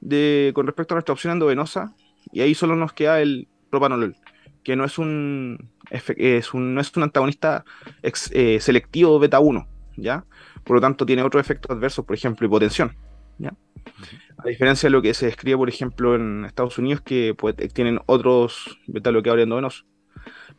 [0.01, 1.95] de, con respecto a nuestra opción endovenosa,
[2.31, 4.17] y ahí solo nos queda el propanolol,
[4.65, 7.65] que no es un, es un no es un antagonista
[8.03, 9.67] eh, selectivo beta 1,
[9.99, 10.25] ¿ya?
[10.65, 12.97] por lo tanto tiene otros efectos adversos, por ejemplo, hipotensión.
[13.39, 13.55] ¿ya?
[14.39, 18.01] A diferencia de lo que se describe, por ejemplo, en Estados Unidos, que pues, tienen
[18.07, 19.87] otros beta bloqueadores endovenosos.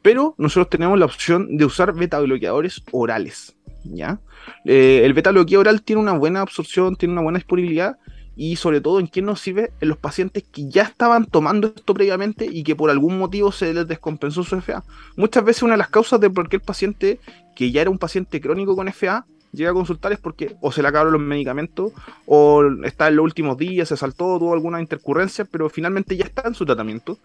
[0.02, 3.56] Pero nosotros tenemos la opción de usar beta bloqueadores orales.
[3.84, 4.20] ¿ya?
[4.66, 7.98] Eh, el beta bloqueador oral tiene una buena absorción, tiene una buena disponibilidad
[8.42, 11.94] y sobre todo en qué nos sirve en los pacientes que ya estaban tomando esto
[11.94, 14.82] previamente y que por algún motivo se les descompensó su FA.
[15.18, 17.20] Muchas veces una de las causas de por qué el paciente
[17.54, 20.82] que ya era un paciente crónico con FA llega a consultar es porque o se
[20.82, 21.92] le acabaron los medicamentos
[22.28, 26.44] o está en los últimos días, se saltó, tuvo alguna intercurrencia, pero finalmente ya está
[26.48, 27.18] en su tratamiento.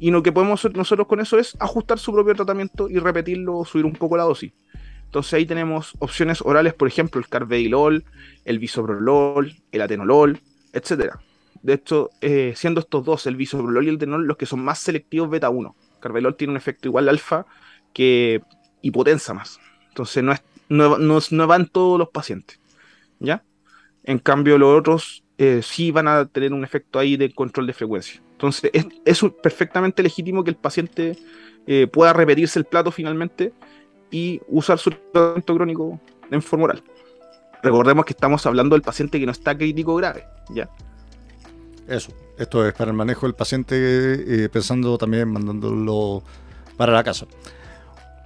[0.00, 3.58] Y lo que podemos hacer nosotros con eso es ajustar su propio tratamiento y repetirlo
[3.58, 4.52] o subir un poco la dosis.
[5.04, 8.04] Entonces ahí tenemos opciones orales, por ejemplo, el carvedilol,
[8.44, 10.40] el bisoprolol, el atenolol,
[10.76, 11.14] etc.
[11.62, 14.78] De hecho, eh, siendo estos dos, el bisoprolol y el atenolol, los que son más
[14.78, 15.74] selectivos beta 1.
[16.00, 17.46] Carvedilol tiene un efecto igual alfa
[17.92, 18.42] que
[18.82, 19.58] hipotensa más.
[19.88, 22.60] Entonces no es no, no, van todos los pacientes.
[23.18, 23.42] ¿Ya?
[24.04, 27.72] En cambio, los otros eh, sí van a tener un efecto ahí de control de
[27.72, 28.22] frecuencia.
[28.32, 28.70] Entonces,
[29.04, 31.16] es, perfectamente legítimo que el paciente
[31.66, 33.52] eh, pueda repetirse el plato finalmente
[34.10, 36.82] y usar su tratamiento crónico en forma oral.
[37.62, 40.68] Recordemos que estamos hablando del paciente que no está crítico grave, ¿ya?
[41.88, 43.76] Eso, esto es para el manejo del paciente,
[44.44, 46.22] eh, pensando también mandándolo
[46.76, 47.26] para la casa.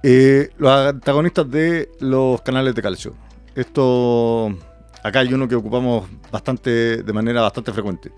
[0.03, 3.13] Eh, los antagonistas de los canales de calcio.
[3.53, 4.47] Esto,
[5.03, 8.11] acá hay uno que ocupamos bastante, de manera bastante frecuente.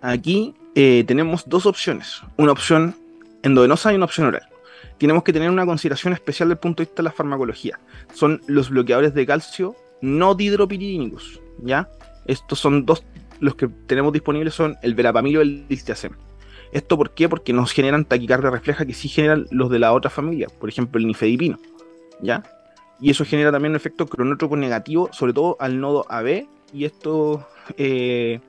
[0.00, 2.22] Aquí eh, tenemos dos opciones.
[2.36, 2.96] Una opción
[3.42, 4.51] endovenosa y una opción oral.
[4.98, 7.78] Tenemos que tener una consideración especial desde el punto de vista de la farmacología.
[8.14, 11.88] Son los bloqueadores de calcio no dihidropiridínicos, ¿ya?
[12.26, 13.04] Estos son dos,
[13.40, 16.12] los que tenemos disponibles son el verapamilo y el diltiazem.
[16.72, 17.28] ¿Esto por qué?
[17.28, 20.98] Porque nos generan taquicardia refleja que sí generan los de la otra familia, por ejemplo
[20.98, 21.58] el nifedipino,
[22.20, 22.42] ¿ya?
[23.00, 27.46] Y eso genera también un efecto cronótropo negativo, sobre todo al nodo AB, y esto
[27.76, 28.40] eh,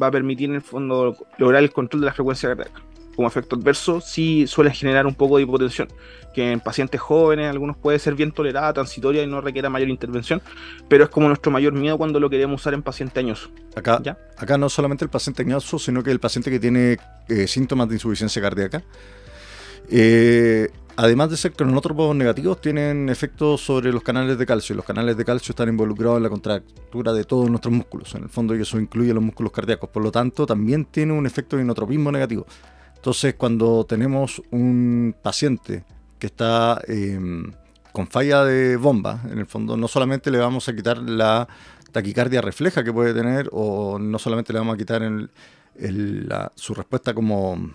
[0.00, 2.82] va a permitir en el fondo lograr el control de la frecuencia cardíaca
[3.18, 5.88] como efecto adverso, sí suele generar un poco de hipotensión,
[6.32, 10.40] que en pacientes jóvenes algunos puede ser bien tolerada, transitoria y no requiere mayor intervención,
[10.88, 13.50] pero es como nuestro mayor miedo cuando lo queremos usar en pacientes añosos.
[13.74, 14.00] Acá,
[14.36, 16.96] acá no solamente el paciente añoso, sino que el paciente que tiene
[17.28, 18.84] eh, síntomas de insuficiencia cardíaca.
[19.90, 24.76] Eh, además de ser cronótropos negativos, tienen efectos sobre los canales de calcio.
[24.76, 28.14] Los canales de calcio están involucrados en la contractura de todos nuestros músculos.
[28.14, 29.90] En el fondo, y eso incluye los músculos cardíacos.
[29.90, 32.46] Por lo tanto, también tiene un efecto de inotropismo negativo.
[32.98, 35.84] Entonces, cuando tenemos un paciente
[36.18, 37.52] que está em,
[37.92, 41.48] con falla de bomba, en el fondo no solamente le vamos a quitar la
[41.92, 45.02] taquicardia refleja que puede tener, o no solamente le vamos a quitar
[46.56, 47.72] su respuesta como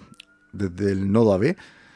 [0.52, 1.56] desde el nodo AB,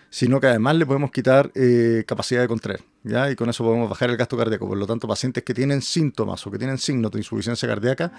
[0.09, 3.29] sino que además le podemos quitar eh, capacidad de contraer, ¿ya?
[3.29, 4.67] Y con eso podemos bajar el gasto cardíaco.
[4.67, 8.11] Por lo tanto, pacientes que tienen síntomas o que tienen signos de insuficiencia cardíaca,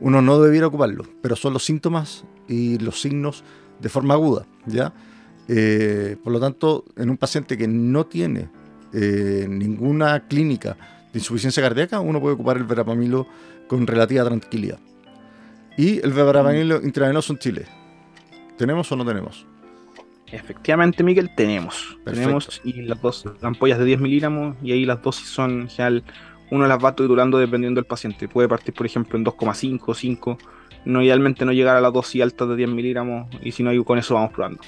[0.00, 3.44] uno no debiera ocuparlo, pero son los síntomas y los signos
[3.80, 4.92] de forma aguda, ¿ya?
[5.48, 8.48] Eh, por lo tanto, en un paciente que no tiene
[8.92, 10.76] eh, ninguna clínica
[11.12, 13.26] de insuficiencia cardíaca, uno puede ocupar el verapamilo
[13.68, 14.78] con relativa tranquilidad.
[15.76, 17.66] Y el verapamilo intravenoso en Chile,
[18.56, 19.46] ¿tenemos o no tenemos?
[20.30, 21.98] Efectivamente, Miguel, tenemos.
[22.04, 26.04] Tenemos y las dos ampollas de 10 miligramos y ahí las dosis son en general,
[26.50, 28.28] uno las va titulando dependiendo del paciente.
[28.28, 30.38] Puede partir, por ejemplo, en 2,5, 5
[30.84, 33.98] no idealmente no llegar a la dosis alta de 10 miligramos y si no, con
[33.98, 34.60] eso vamos probando.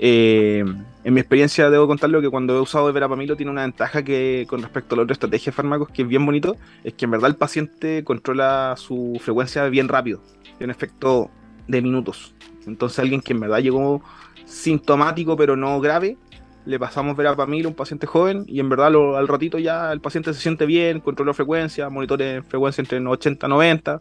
[0.00, 0.64] Eh,
[1.02, 4.62] en mi experiencia debo contarlo que cuando he usado verapamilo tiene una ventaja que con
[4.62, 7.30] respecto a la otra estrategia de fármacos que es bien bonito, es que en verdad
[7.30, 10.22] el paciente controla su frecuencia bien rápido,
[10.56, 11.30] tiene un efecto
[11.66, 12.34] de minutos.
[12.66, 14.02] Entonces alguien que en verdad llegó
[14.44, 16.16] sintomático pero no grave,
[16.64, 20.32] le pasamos verapamilo a un paciente joven y en verdad al ratito ya el paciente
[20.32, 24.00] se siente bien, controla frecuencia, monitores frecuencia entre 80 y 90,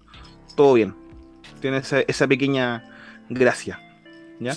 [0.55, 1.06] todo bien
[1.59, 2.83] tiene esa, pequeña
[3.29, 3.79] gracia,
[4.39, 4.55] ¿ya?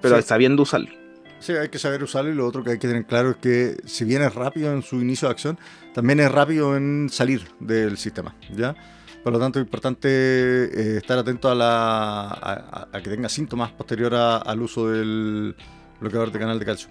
[0.00, 0.90] Pero sabiendo usarlo.
[1.38, 3.76] Sí, hay que saber usarlo y lo otro que hay que tener claro es que
[3.84, 5.58] si bien es rápido en su inicio de acción,
[5.94, 8.74] también es rápido en salir del sistema, ¿ya?
[9.22, 14.14] Por lo tanto, es importante eh, estar atento a, la, a, que tenga síntomas posterior
[14.14, 15.56] al uso del
[16.00, 16.88] bloqueador de canal de calcio.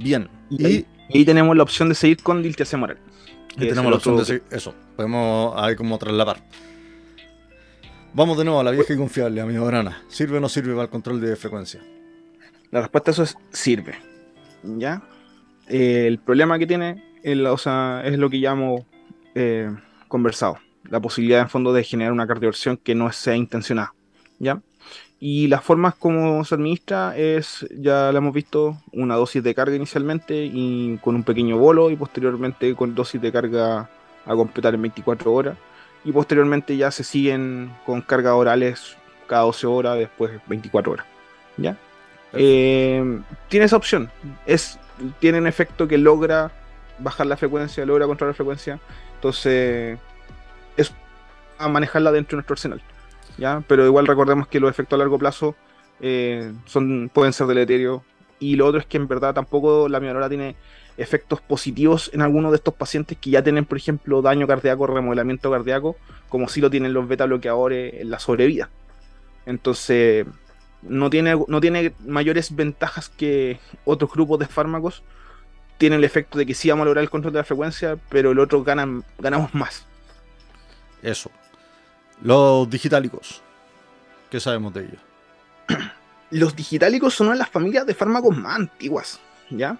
[0.00, 0.28] Bien.
[0.50, 2.98] Y, ahí, tenemos la opción de seguir con diltiazem oral.
[3.54, 6.42] Y tenemos la opción de seguir, eso, podemos ahí como traslapar.
[8.16, 10.02] Vamos de nuevo a la vieja y confiable, amigo Brana.
[10.08, 11.82] ¿Sirve o no sirve para el control de frecuencia?
[12.70, 13.94] La respuesta a eso es sirve.
[14.62, 15.02] ¿Ya?
[15.68, 17.04] Eh, el problema que tiene
[17.46, 18.84] o sea, es lo que hemos
[19.34, 19.70] eh,
[20.08, 20.56] conversado.
[20.88, 23.92] La posibilidad en fondo de generar una cardioversión que no sea intencionada.
[24.38, 24.62] ¿Ya?
[25.20, 29.76] Y las formas como se administra es, ya la hemos visto, una dosis de carga
[29.76, 33.90] inicialmente y con un pequeño bolo y posteriormente con dosis de carga
[34.24, 35.58] a completar en 24 horas
[36.04, 41.06] y posteriormente ya se siguen con cargas orales cada 12 horas, después 24 horas.
[41.56, 41.76] ¿Ya?
[42.32, 44.10] Eh, tiene esa opción.
[44.46, 44.78] Es,
[45.18, 46.52] tiene un efecto que logra
[46.98, 48.78] bajar la frecuencia, logra controlar la frecuencia.
[49.14, 49.98] Entonces,
[50.76, 50.92] es
[51.58, 52.82] a manejarla dentro de nuestro arsenal.
[53.38, 53.62] ¿ya?
[53.66, 55.54] Pero igual recordemos que los efectos a largo plazo
[56.00, 58.02] eh, son, pueden ser deleterios.
[58.38, 60.56] Y lo otro es que en verdad tampoco la miolara tiene
[60.96, 65.50] efectos positivos en algunos de estos pacientes que ya tienen, por ejemplo, daño cardíaco, remodelamiento
[65.50, 65.96] cardíaco,
[66.28, 68.70] como si lo tienen los beta bloqueadores en la sobrevida.
[69.44, 70.26] Entonces,
[70.82, 75.02] no tiene, no tiene mayores ventajas que otros grupos de fármacos.
[75.78, 78.32] Tiene el efecto de que sí vamos a lograr el control de la frecuencia, pero
[78.32, 79.84] el otro ganan, ganamos más.
[81.02, 81.30] Eso.
[82.22, 83.42] Los digitálicos.
[84.30, 85.00] ¿Qué sabemos de ellos?
[86.30, 89.78] Los digitálicos son una de las familias de fármacos más antiguas, ¿ya?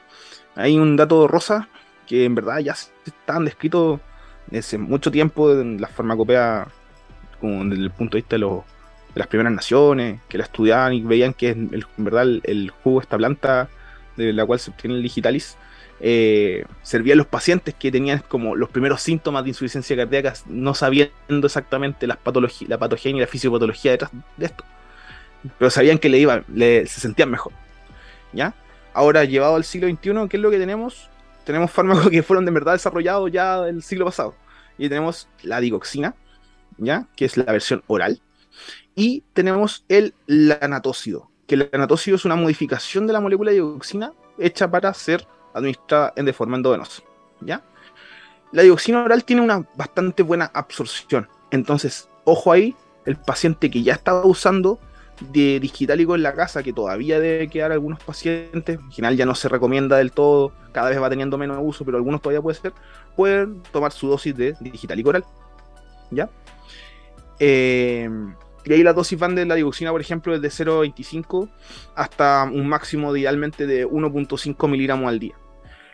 [0.56, 1.68] Hay un dato rosa
[2.06, 4.00] que en verdad ya están descritos
[4.48, 6.68] desde mucho tiempo en la farmacopea,
[7.40, 8.62] como desde el punto de vista de,
[9.14, 13.16] las primeras naciones, que la estudiaban y veían que en verdad el, jugo de esta
[13.16, 13.68] planta
[14.16, 15.56] de la cual se obtiene el digitalis
[16.00, 20.74] eh, servía a los pacientes que tenían como los primeros síntomas de insuficiencia cardíaca, no
[20.74, 22.18] sabiendo exactamente las
[22.68, 24.64] la patogenia y la fisiopatología detrás de esto.
[25.58, 27.52] Pero sabían que le iba, se sentían mejor.
[28.32, 28.54] ¿Ya?
[28.96, 31.10] Ahora, llevado al siglo XXI, ¿qué es lo que tenemos?
[31.44, 34.34] Tenemos fármacos que fueron de verdad desarrollados ya el siglo pasado.
[34.78, 36.14] Y tenemos la digoxina,
[36.78, 37.06] ¿ya?
[37.14, 38.22] Que es la versión oral.
[38.94, 44.14] Y tenemos el lanatócido, que el lanatócido es una modificación de la molécula de digoxina
[44.38, 47.02] hecha para ser administrada en de forma endovenosa.
[47.42, 47.62] ¿ya?
[48.52, 51.28] La dioxina oral tiene una bastante buena absorción.
[51.50, 52.74] Entonces, ojo ahí,
[53.04, 54.80] el paciente que ya estaba usando
[55.20, 59.34] de digitálico en la casa, que todavía debe quedar algunos pacientes, en general ya no
[59.34, 62.72] se recomienda del todo, cada vez va teniendo menos uso, pero algunos todavía puede ser,
[63.14, 65.24] pueden tomar su dosis de digitálico oral.
[66.10, 66.28] ¿Ya?
[67.38, 68.08] Eh,
[68.64, 71.48] y ahí las dosis van de la dioxina, por ejemplo, desde 0,25
[71.94, 75.34] hasta un máximo idealmente de 1,5 miligramos al día.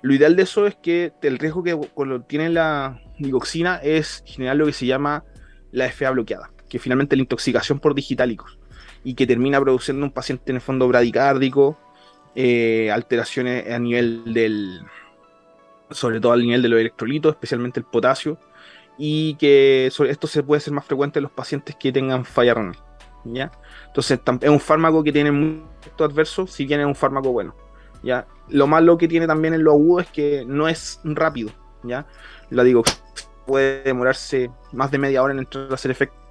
[0.00, 1.78] Lo ideal de eso es que el riesgo que
[2.26, 5.24] tiene la digoxina es generar lo que se llama
[5.70, 8.58] la FA bloqueada, que es finalmente la intoxicación por digitálicos
[9.04, 11.78] y que termina produciendo un paciente en el fondo bradicárdico,
[12.34, 14.82] eh, alteraciones a nivel del,
[15.90, 18.38] sobre todo al nivel de los electrolitos, especialmente el potasio,
[18.98, 22.76] y que esto se puede ser más frecuente en los pacientes que tengan falla renal.
[23.24, 23.50] ¿ya?
[23.86, 27.54] Entonces es un fármaco que tiene mucho adverso, si bien es un fármaco bueno.
[28.02, 28.26] ¿ya?
[28.48, 31.50] Lo malo que tiene también en lo agudo es que no es rápido.
[31.82, 32.06] ¿ya?
[32.50, 32.82] La digo,
[33.46, 36.21] puede demorarse más de media hora en entrar a hacer efecto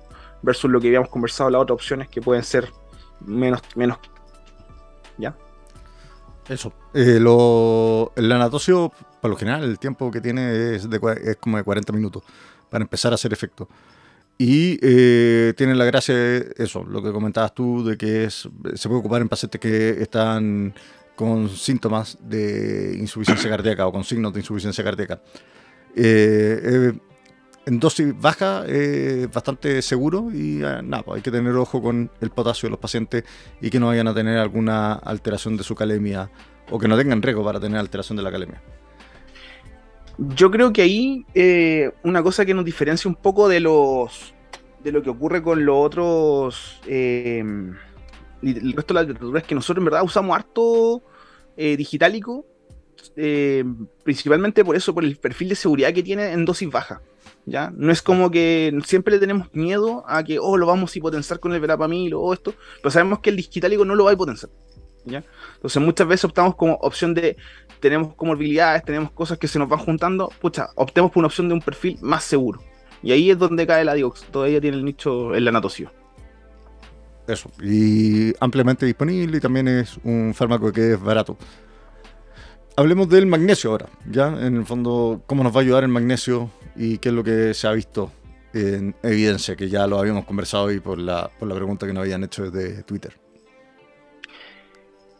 [0.41, 2.71] versus lo que habíamos conversado las otras opciones que pueden ser
[3.25, 3.99] menos, menos
[5.17, 5.35] ¿ya?
[6.49, 6.73] Eso.
[6.93, 11.57] Eh, lo, el anatocio, por lo general, el tiempo que tiene es, de, es como
[11.57, 12.23] de 40 minutos
[12.69, 13.67] para empezar a hacer efecto.
[14.37, 18.87] Y eh, tiene la gracia de eso, lo que comentabas tú, de que es, se
[18.87, 20.73] puede ocupar en pacientes que están
[21.15, 25.21] con síntomas de insuficiencia cardíaca o con signos de insuficiencia cardíaca.
[25.95, 26.93] Eh, eh,
[27.65, 32.29] en dosis baja es bastante seguro y nada, pues hay que tener ojo con el
[32.31, 33.23] potasio de los pacientes
[33.61, 36.29] y que no vayan a tener alguna alteración de su calemia
[36.69, 38.61] o que no tengan riesgo para tener alteración de la calemia.
[40.17, 44.33] Yo creo que ahí eh, una cosa que nos diferencia un poco de los
[44.83, 47.43] de lo que ocurre con los otros eh,
[48.41, 51.03] el resto de las literaturas es que nosotros en verdad usamos harto
[51.55, 52.45] eh, digitálico
[54.03, 57.01] principalmente por eso por el perfil de seguridad que tiene en dosis baja
[57.45, 60.97] ya no es como que siempre le tenemos miedo a que oh lo vamos a
[60.99, 64.13] hipotenciar con el verapamil o esto pero sabemos que el digitálico no lo va a
[64.13, 64.51] hipotenciar
[65.05, 65.23] ¿ya?
[65.55, 67.37] Entonces muchas veces optamos como opción de
[67.79, 71.55] tenemos comorbilidades, tenemos cosas que se nos van juntando, pucha, optemos por una opción de
[71.55, 72.61] un perfil más seguro.
[73.03, 75.61] Y ahí es donde cae la Diox, todavía tiene el nicho en la.
[77.27, 81.37] Eso, y ampliamente disponible y también es un fármaco que es barato.
[82.75, 86.49] Hablemos del magnesio ahora, ya en el fondo, cómo nos va a ayudar el magnesio
[86.81, 88.11] y qué es lo que se ha visto
[88.53, 92.01] en evidencia, que ya lo habíamos conversado hoy por la, por la pregunta que nos
[92.01, 93.13] habían hecho desde Twitter.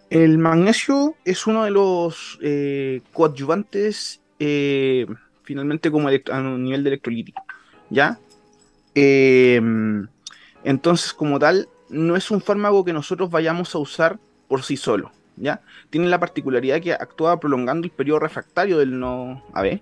[0.10, 5.06] El magnesio es uno de los eh, coadyuvantes eh,
[5.44, 7.44] finalmente como a nivel de electrolítico,
[7.92, 8.18] ¿ya?
[8.96, 10.08] Em,
[10.64, 15.12] entonces, como tal, no es un fármaco que nosotros vayamos a usar por sí solo,
[15.38, 15.62] ¿ya?
[15.92, 19.80] Tiene la particularidad que actúa prolongando el periodo refractario del no AB,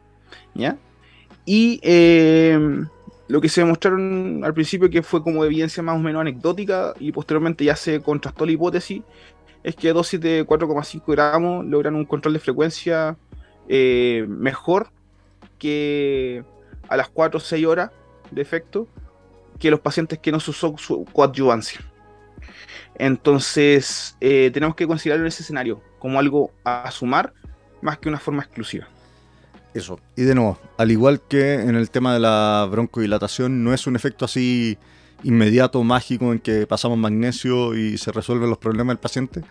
[0.55, 0.77] ¿ya?
[1.45, 2.87] Y em,
[3.27, 7.11] lo que se demostraron al principio que fue como evidencia más o menos anecdótica y
[7.11, 9.01] posteriormente ya se contrastó la hipótesis
[9.63, 13.17] es que dosis de 4,5 gramos logran un control de frecuencia
[13.67, 14.89] eh, mejor
[15.57, 16.43] que
[16.87, 17.91] a las 4 o 6 horas
[18.31, 18.87] de efecto
[19.59, 21.81] que los pacientes que no se usó su coadyuvancia.
[22.95, 27.33] Entonces, eh, tenemos que considerarlo en ese escenario como algo a sumar
[27.81, 28.87] más que una forma exclusiva.
[29.73, 29.99] Eso.
[30.15, 33.95] Y de nuevo, al igual que en el tema de la broncodilatación, no es un
[33.95, 34.77] efecto así
[35.23, 39.43] inmediato, mágico, en que pasamos magnesio y se resuelven los problemas del paciente,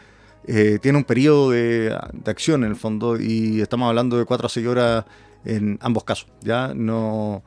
[0.46, 1.96] eh, tiene un periodo de,
[2.26, 5.04] acción en el fondo y estamos hablando de 4 a 6 horas
[5.44, 6.28] en ambos casos.
[6.42, 6.72] ¿ya?
[6.74, 7.42] No,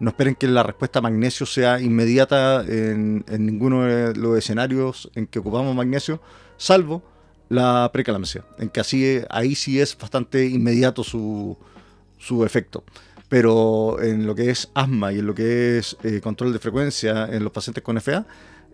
[0.00, 5.38] no esperen que la respuesta magnesio sea inmediata en, ninguno de los escenarios en que
[5.38, 6.20] ocupamos magnesio,
[6.56, 7.02] salvo
[7.48, 11.56] la precalancia, en que así, ahí sí es bastante inmediato su,
[12.26, 12.84] su efecto
[13.28, 17.28] pero en lo que es asma y en lo que es eh, control de frecuencia
[17.30, 18.26] en los pacientes con FA,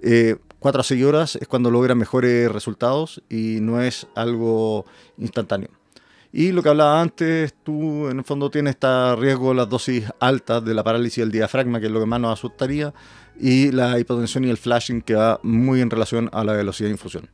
[0.02, 4.84] eh, 4 a 6 horas es cuando logran mejores resultados y no es algo
[5.18, 5.70] instantáneo.
[6.32, 10.64] Y lo que hablaba antes, tú en el fondo tienes este riesgo las dosis altas
[10.64, 12.92] de la parálisis del diafragma, que es lo que más nos asustaría,
[13.38, 16.92] y la hipotensión y el flashing, que va muy en relación a la velocidad de
[16.92, 17.28] infusión.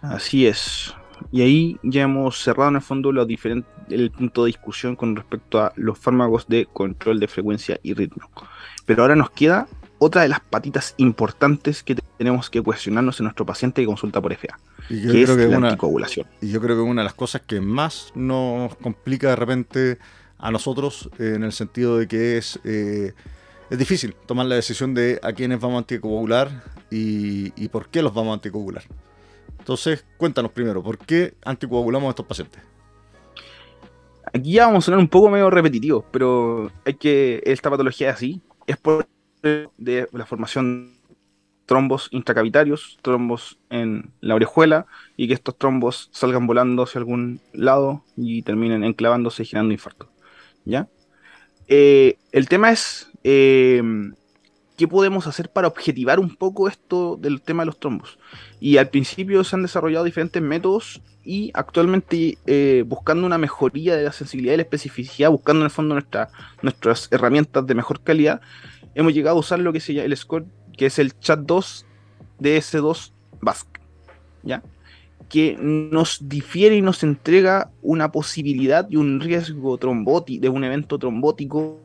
[0.00, 0.92] Así es.
[1.30, 3.26] Y ahí ya hemos cerrado en el fondo lo
[3.88, 8.30] el punto de discusión con respecto a los fármacos de control de frecuencia y ritmo.
[8.86, 9.68] Pero ahora nos queda
[9.98, 14.32] otra de las patitas importantes que tenemos que cuestionarnos en nuestro paciente que consulta por
[14.32, 14.58] FA,
[14.88, 16.26] que es la anticoagulación.
[16.40, 19.98] Y yo creo que una de las cosas que más nos complica de repente
[20.38, 23.12] a nosotros, eh, en el sentido de que es, eh,
[23.70, 28.02] es difícil tomar la decisión de a quiénes vamos a anticoagular y, y por qué
[28.02, 28.82] los vamos a anticoagular.
[29.62, 32.60] Entonces, cuéntanos primero, ¿por qué anticoagulamos a estos pacientes?
[34.34, 37.40] Aquí ya vamos a sonar un poco medio repetitivos, pero hay que.
[37.46, 38.40] Esta patología es así.
[38.66, 39.06] Es por
[39.78, 40.96] de la formación
[41.64, 44.86] trombos intracavitarios, trombos en la orejuela,
[45.16, 50.08] y que estos trombos salgan volando hacia algún lado y terminen enclavándose y generando infarto.
[50.64, 50.88] ¿Ya?
[51.68, 53.80] Eh, el tema es eh,
[54.82, 58.18] qué podemos hacer para objetivar un poco esto del tema de los trombos.
[58.58, 64.02] Y al principio se han desarrollado diferentes métodos y actualmente eh, buscando una mejoría de
[64.02, 65.96] la sensibilidad y la especificidad, buscando en el fondo
[66.62, 68.40] nuestras herramientas de mejor calidad,
[68.96, 71.86] hemos llegado a usar lo que se llama el score, que es el chat 2
[72.40, 73.68] de S2 BASC,
[74.42, 74.64] ¿ya?
[75.28, 80.98] que nos difiere y nos entrega una posibilidad y un riesgo trombótico de un evento
[80.98, 81.78] trombótico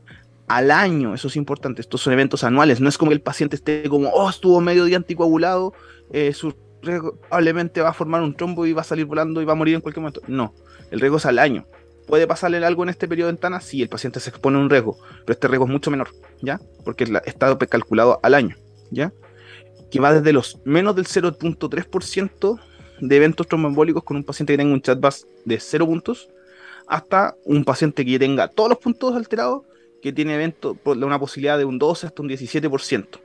[0.48, 3.58] al año, eso es importante, estos son eventos anuales, no es como que el paciente
[3.58, 5.74] esté como, oh, estuvo medio día anticoagulado,
[6.12, 6.34] eh,
[6.82, 9.76] probablemente va a formar un trombo y va a salir volando y va a morir
[9.76, 10.22] en cualquier momento.
[10.28, 10.54] No,
[10.89, 11.66] el riesgo es al año.
[12.08, 13.60] ¿Puede pasarle algo en este periodo de ventana?
[13.60, 16.10] Sí, el paciente se expone a un riesgo, pero este riesgo es mucho menor,
[16.41, 16.62] ¿ya?
[16.86, 18.56] Porque está calculado al año,
[18.91, 19.12] ¿ya?
[19.91, 22.60] Que va desde los menos del 0.3%
[23.02, 26.30] de eventos tromboembólicos con un paciente que tenga un chat bus de 0 puntos,
[26.88, 29.64] hasta un paciente que tenga todos los puntos alterados,
[30.08, 33.20] que tiene eventos, una posibilidad de un 12 hasta un 17%,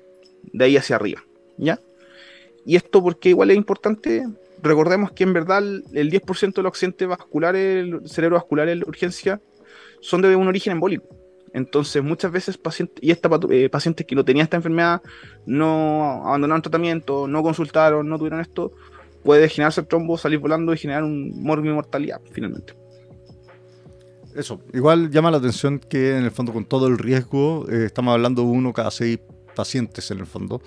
[0.52, 1.22] de ahí hacia arriba,
[1.56, 1.78] ¿ya?
[2.64, 4.24] Y esto porque igual es importante
[4.62, 9.40] recordemos que en verdad el 10% de los accidentes vasculares, cerebrovasculares en urgencia,
[10.00, 11.08] son de un origen embólico.
[11.52, 15.02] Entonces, muchas veces pacientes, y esta, eh, pacientes que no tenían esta enfermedad,
[15.44, 18.72] no abandonaron tratamiento, no consultaron, no tuvieron esto,
[19.22, 22.74] puede generarse el trombo, salir volando y generar un morbi mortalidad, finalmente.
[24.34, 28.12] Eso, igual llama la atención que en el fondo con todo el riesgo, eh, estamos
[28.12, 29.18] hablando de uno cada seis
[29.54, 30.62] pacientes en el fondo.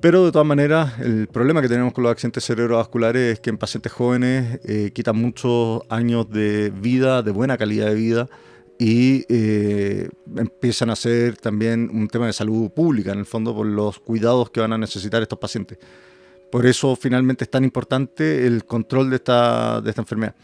[0.00, 3.56] Pero de todas maneras, el problema que tenemos con los accidentes cerebrovasculares es que en
[3.56, 8.28] pacientes jóvenes eh, quitan muchos años de vida, de buena calidad de vida,
[8.78, 13.66] y eh, empiezan a ser también un tema de salud pública, en el fondo, por
[13.66, 15.78] los cuidados que van a necesitar estos pacientes.
[16.52, 20.34] Por eso finalmente es tan importante el control de esta, de esta enfermedad.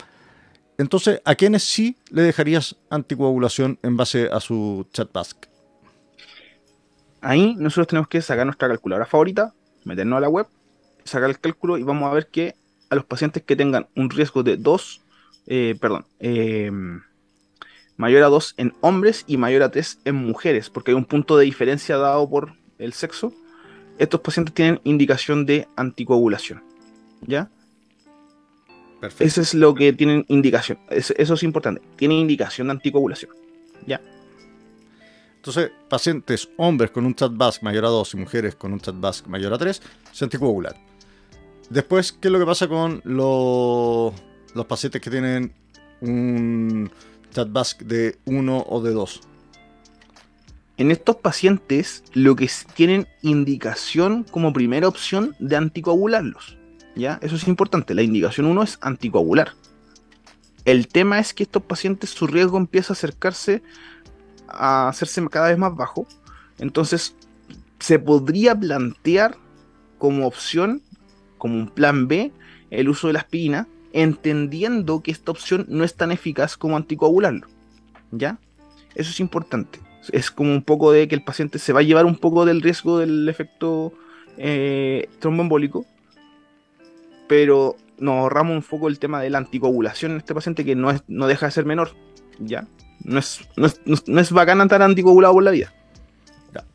[0.82, 5.08] Entonces, ¿a quiénes sí le dejarías anticoagulación en base a su chat
[7.20, 9.54] ahí nosotros tenemos que sacar nuestra calculadora favorita,
[9.84, 10.48] meternos a la web,
[11.04, 12.56] sacar el cálculo y vamos a ver que
[12.90, 15.00] a los pacientes que tengan un riesgo de 2,
[15.46, 17.00] eh, perdón, em,
[17.96, 21.36] mayor a 2 en hombres y mayor a 3 en mujeres, porque hay un punto
[21.36, 23.32] de diferencia dado por el sexo,
[23.98, 26.60] estos pacientes tienen indicación de anticoagulación.
[27.20, 27.48] ¿Ya?
[29.02, 29.24] Perfecto.
[29.24, 30.78] Eso es lo que tienen indicación.
[30.88, 31.82] Eso, es importante.
[31.96, 33.32] Tienen indicación de anticoagulación.
[33.84, 34.00] ¿Ya?
[35.34, 38.94] Entonces, pacientes hombres con un chat BASC mayor a 2 y mujeres con un chat
[38.96, 39.82] BASC mayor a 3
[40.12, 40.74] se anticoagulan.
[41.68, 44.14] Después, ¿qué es lo que pasa con los,
[44.54, 45.52] los pacientes que tienen
[46.00, 46.88] un
[47.32, 49.20] chat BASC de 1 o de 2?
[50.76, 56.61] En estos pacientes, lo que tienen indicación como primera opción de anticoagularlos.
[56.94, 57.18] ¿Ya?
[57.22, 57.94] Eso es importante.
[57.94, 59.52] La indicación 1 es anticoagular.
[60.64, 63.62] El tema es que estos pacientes, su riesgo empieza a acercarse
[64.52, 66.06] a hacerse cada vez más bajo.
[66.58, 67.16] Entonces,
[67.80, 69.36] se podría plantear
[69.98, 70.82] como opción,
[71.38, 72.32] como un plan B,
[72.70, 77.46] el uso de la aspirina, entendiendo que esta opción no es tan eficaz como anticoagularlo.
[78.10, 78.38] ¿Ya?
[78.94, 79.80] Eso es importante.
[80.12, 82.62] Es como un poco de que el paciente se va a llevar un poco del
[82.62, 83.92] riesgo del efecto
[84.36, 85.86] eh, tromboembólico,
[87.32, 90.90] pero nos ahorramos un poco el tema de la anticoagulación en este paciente que no,
[90.90, 91.92] es, no deja de ser menor.
[92.38, 92.68] ¿Ya?
[93.04, 95.72] no es, no es, no es bacán estar anticoagulado por la vida.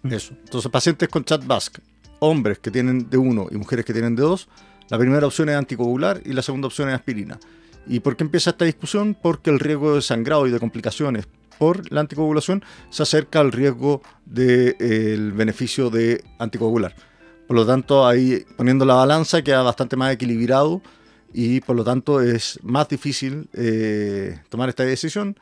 [0.10, 0.34] eso.
[0.44, 1.78] Entonces, pacientes con chat BASC,
[2.18, 4.50] hombres que tienen de uno y mujeres que tienen de dos,
[4.90, 7.40] la primera opción es anticoagular y la segunda opción es aspirina.
[7.86, 9.16] ¿Y por qué empieza esta discusión?
[9.22, 11.28] Porque el riesgo de sangrado y de complicaciones
[11.60, 16.96] por la anticoagulación se acerca al riesgo del de, beneficio de anticoagular.
[17.48, 20.82] Por lo tanto, ahí poniendo la balanza queda bastante más equilibrado
[21.34, 25.38] y por lo tanto es más difícil eh, tomar esta decisión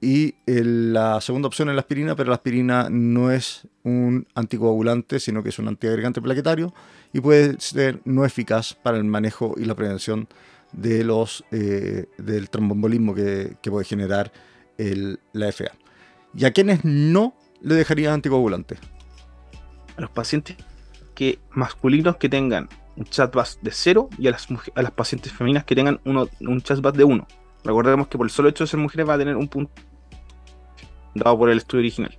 [0.00, 5.42] y la segunda opción es la aspirina, pero la aspirina no es un anticoagulante, sino
[5.42, 6.72] que es un antiagregante plaquetario
[7.12, 10.28] y puede ser no eficaz para el manejo y la prevención
[10.72, 14.32] de los, eh, del trombombolismo que, puede generar
[15.32, 15.72] la FA.
[16.34, 18.76] ¿Y a quienes no le dejaría anticoagulante?
[19.96, 20.56] A los pacientes
[21.18, 24.46] que, masculinos que tengan un chat de 0 y a las,
[24.76, 27.26] a las pacientes femeninas que tengan uno, un chat de 1.
[27.64, 29.72] Recordemos que por el solo hecho de ser mujeres va a tener un punto
[31.16, 32.16] dado por el estudio original.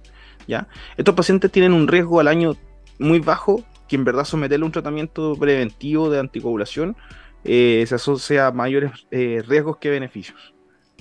[0.49, 0.67] ¿ya?
[0.97, 2.57] Estos pacientes tienen un riesgo al año
[2.99, 6.97] muy bajo, que en verdad someterle a un tratamiento preventivo de anticoagulación
[7.45, 10.53] eh, se asocia a mayores eh, riesgos que beneficios.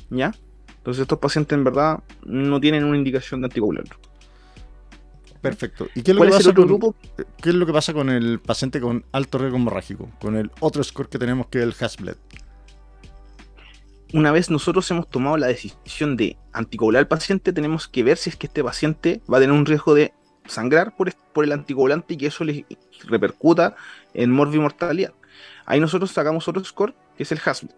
[0.09, 0.33] ¿Ya?
[0.77, 3.97] Entonces estos pacientes en verdad no tienen una indicación de anticoagulante.
[5.41, 5.89] Perfecto.
[5.95, 6.97] ¿Y qué es, lo que pasa con, grupo?
[7.41, 10.11] qué es lo que pasa con el paciente con alto riesgo hemorrágico?
[10.21, 12.17] Con el otro score que tenemos que es el Hasbled.
[14.15, 18.31] Una vez nosotros hemos tomado la decisión de anticoagular al paciente, tenemos que ver si
[18.31, 20.13] es que este paciente va a tener un riesgo de
[20.47, 22.65] sangrar por, por el anticoagulante y que eso le
[23.05, 23.77] repercuta
[24.15, 25.13] en morbimortalidad.
[25.67, 27.75] Ahí nosotros sacamos otro score, que es el Hasbled.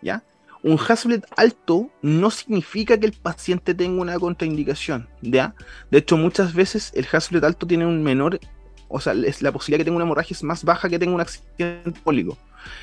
[0.00, 0.22] ¿Ya?
[0.62, 5.08] Un Hasbled alto no significa que el paciente tenga una contraindicación.
[5.20, 5.54] ¿ya?
[5.90, 8.38] De hecho, muchas veces el Hasbled alto tiene un menor,
[8.88, 11.20] o sea, es la posibilidad que tenga una hemorragia es más baja que tenga un
[11.20, 12.38] accidente pólico.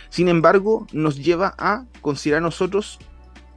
[0.10, 3.00] Sin embargo, nos lleva a considerar nosotros,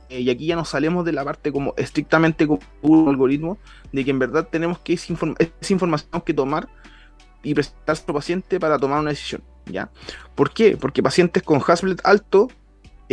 [0.08, 3.58] eh, y aquí ya nos salimos de la parte como estrictamente como un algoritmo,
[3.90, 5.12] de que en verdad tenemos que esa,
[5.70, 6.68] información que tomar
[7.42, 9.42] y presentar a nuestro paciente para tomar una decisión.
[9.66, 9.90] ¿ya?
[10.36, 10.76] ¿Por qué?
[10.76, 12.48] Porque pacientes con Hasbled alto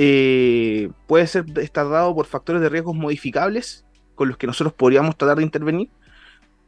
[0.02, 1.44] eh, puede ser
[1.74, 3.84] dado por factores de riesgos modificables
[4.16, 5.90] con los que nosotros podríamos tratar de intervenir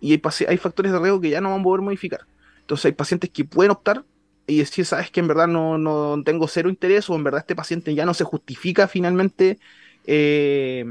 [0.02, 2.28] y hay, hay factores de riesgo que ya no van a poder modificar.
[2.60, 4.04] Entonces hay pacientes que pueden optar
[4.48, 7.56] y decir, sabes que en verdad no, no, tengo cero interés o en verdad este
[7.56, 9.60] paciente ya no se justifica finalmente
[10.06, 10.84] eh,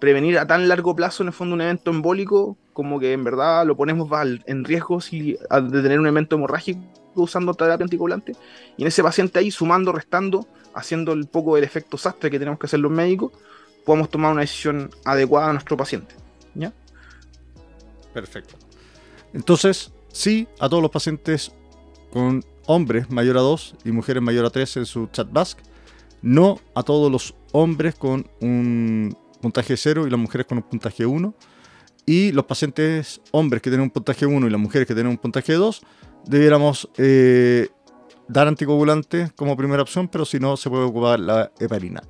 [0.00, 3.66] prevenir a tan largo plazo en el fondo un evento embólico como que en verdad
[3.66, 4.08] lo ponemos
[4.46, 6.80] en riesgo si, de tener un evento hemorrágico
[7.22, 8.32] usando terapia anticoagulante
[8.76, 12.58] y en ese paciente ahí sumando, restando haciendo el poco del efecto sastre que tenemos
[12.58, 13.32] que hacer los médicos,
[13.84, 16.14] podamos tomar una decisión adecuada a nuestro paciente.
[16.54, 16.72] ¿Ya?
[18.12, 18.56] Perfecto.
[19.32, 21.52] Entonces, sí, a todos los pacientes
[22.12, 25.58] con hombres mayor a 2 y mujeres mayor a 3 en su chat bask.
[26.22, 31.04] No a todos los hombres con un puntaje 0 y las mujeres con un puntaje
[31.04, 31.34] 1.
[32.06, 35.18] Y los pacientes hombres que tienen un puntaje 1 y las mujeres que tienen un
[35.18, 35.82] puntaje 2,
[36.26, 37.68] debiéramos eh,
[38.28, 42.02] dar anticoagulante como primera opción, pero si no, se puede ocupar la heparina.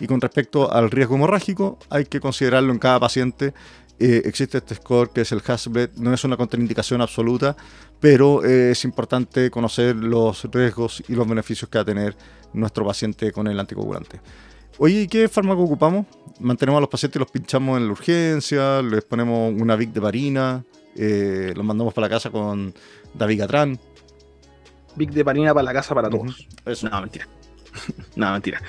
[0.00, 3.54] Y con respecto al riesgo hemorrágico, hay que considerarlo en cada paciente.
[3.98, 7.56] Eh, existe este score que es el Hasbled, no es una contraindicación absoluta,
[8.00, 12.16] pero eh, es importante conocer los riesgos y los beneficios que va a tener
[12.52, 14.20] nuestro paciente con el anticoagulante.
[14.78, 16.06] Oye, ¿y qué fármaco ocupamos?
[16.40, 20.64] Mantenemos a los pacientes los pinchamos en la urgencia, les ponemos una VIC de varina,
[20.96, 22.74] eh, los mandamos para la casa con
[23.14, 23.78] Davigatran.
[24.94, 26.46] Big de Parina para la casa para todos.
[26.82, 27.26] No, mentira.
[28.16, 28.60] no, mentira.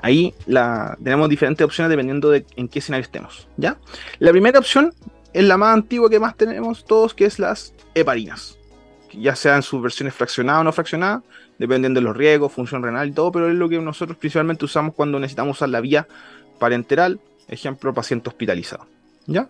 [0.00, 3.48] Ahí la, tenemos diferentes opciones dependiendo de en qué escenario estemos.
[3.56, 3.78] ¿ya?
[4.18, 4.94] La primera opción
[5.32, 8.58] es la más antigua que más tenemos todos, que es las heparinas.
[9.12, 11.22] Ya sean sus versiones fraccionadas o no fraccionadas,
[11.58, 14.94] dependiendo de los riesgos, función renal y todo, pero es lo que nosotros principalmente usamos
[14.94, 16.06] cuando necesitamos usar la vía
[16.58, 18.86] parenteral, ejemplo, paciente hospitalizado.
[19.26, 19.48] ¿Ya?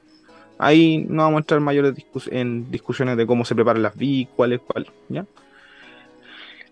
[0.58, 1.94] Ahí no vamos a entrar mayores
[2.30, 4.86] en discusiones de cómo se preparan las VIC, cuál es cuál.
[5.08, 5.26] ¿Ya?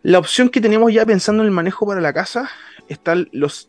[0.03, 2.49] La opción que tenemos ya pensando en el manejo para la casa
[2.89, 3.68] están los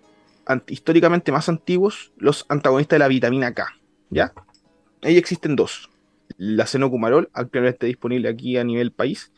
[0.68, 3.68] históricamente más antiguos, los antagonistas de la vitamina K.
[4.10, 4.34] ¿Ya?
[5.02, 5.90] Ahí existen dos.
[6.38, 9.32] La senocumarol, actualmente disponible aquí a nivel país,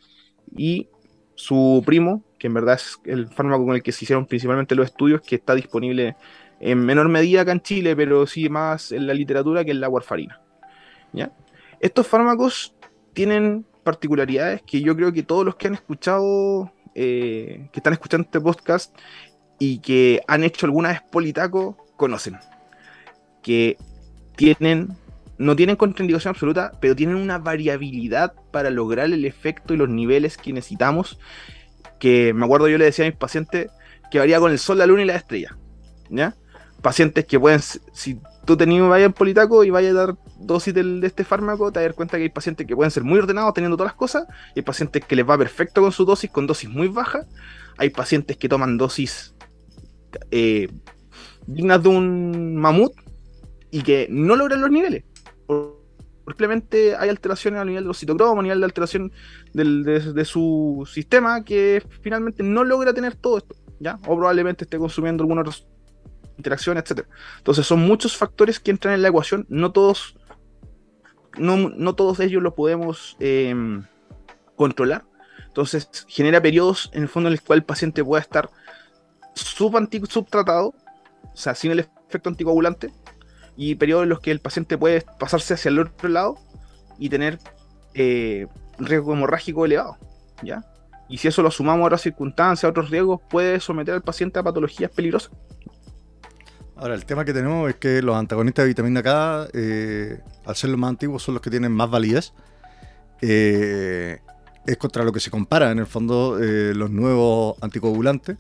[0.56, 0.90] y
[1.36, 4.86] su primo, que en verdad es el fármaco con el que se hicieron principalmente los
[4.86, 6.16] estudios, que está disponible
[6.60, 9.90] en menor medida acá en Chile, pero sí más en la literatura, que es la
[9.90, 10.43] warfarina.
[11.14, 11.32] ¿Ya?
[11.80, 12.76] Estos fármacos
[13.14, 18.26] tienen particularidades que yo creo que todos los que han escuchado eh, que están escuchando
[18.26, 18.96] este podcast
[19.58, 22.38] y que han hecho alguna vez Politaco conocen.
[23.42, 23.78] Que
[24.36, 24.90] tienen,
[25.38, 30.38] no tienen contraindicación absoluta, pero tienen una variabilidad para lograr el efecto y los niveles
[30.38, 31.20] que necesitamos.
[32.00, 33.72] Que me acuerdo yo le decía a mis pacientes
[34.12, 35.58] que varía con el sol, la luna y la estrella.
[36.10, 36.36] ¿Ya?
[36.84, 37.62] Pacientes que pueden,
[37.94, 41.80] si tú tenías vaya en Politaco y vaya a dar dosis de este fármaco, te
[41.80, 43.98] vas a dar cuenta que hay pacientes que pueden ser muy ordenados teniendo todas las
[43.98, 47.26] cosas, hay pacientes que les va perfecto con su dosis, con dosis muy baja,
[47.78, 49.34] hay pacientes que toman dosis
[50.30, 50.68] eh,
[51.48, 52.94] dignas de un mamut
[53.72, 55.04] y que no logran los niveles.
[56.26, 59.12] Simplemente hay alteraciones a nivel de los citocromos, a nivel de alteración
[59.54, 63.96] de, su sistema que finalmente no logra tener todo esto, ¿ya?
[64.08, 65.68] O probablemente esté consumiendo algunos
[66.38, 67.06] interacción, etc.
[67.38, 70.18] Entonces son muchos factores que entran en la ecuación, no todos,
[71.38, 73.84] no, todos ellos los podemos em,
[74.56, 75.06] controlar.
[75.48, 78.50] Entonces genera periodos en el fondo en el cual el paciente pueda estar
[79.36, 80.74] subtratado,
[81.24, 82.92] o sea, sin el efecto anticoagulante,
[83.56, 86.38] y periodos en los que el paciente puede pasarse hacia el otro lado
[86.98, 87.40] y tener
[87.94, 88.48] eh,
[88.80, 89.98] riesgo hemorrágico elevado,
[90.42, 90.64] ¿ya?
[91.08, 94.40] Y si eso lo sumamos a otras circunstancias, a otros riesgos, puede someter al paciente
[94.40, 95.32] a patologías peligrosas.
[96.76, 100.72] Ahora, el tema que tenemos es que los antagonistas de vitamina K, eh, al ser
[100.72, 102.34] los más antiguos, son los que tienen más validez.
[103.22, 104.20] Eh,
[104.66, 108.38] es contra lo que se compara, en el fondo, eh, los nuevos anticoagulantes.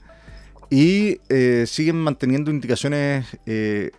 [0.70, 1.20] Y
[1.68, 3.28] siguen manteniendo indicaciones,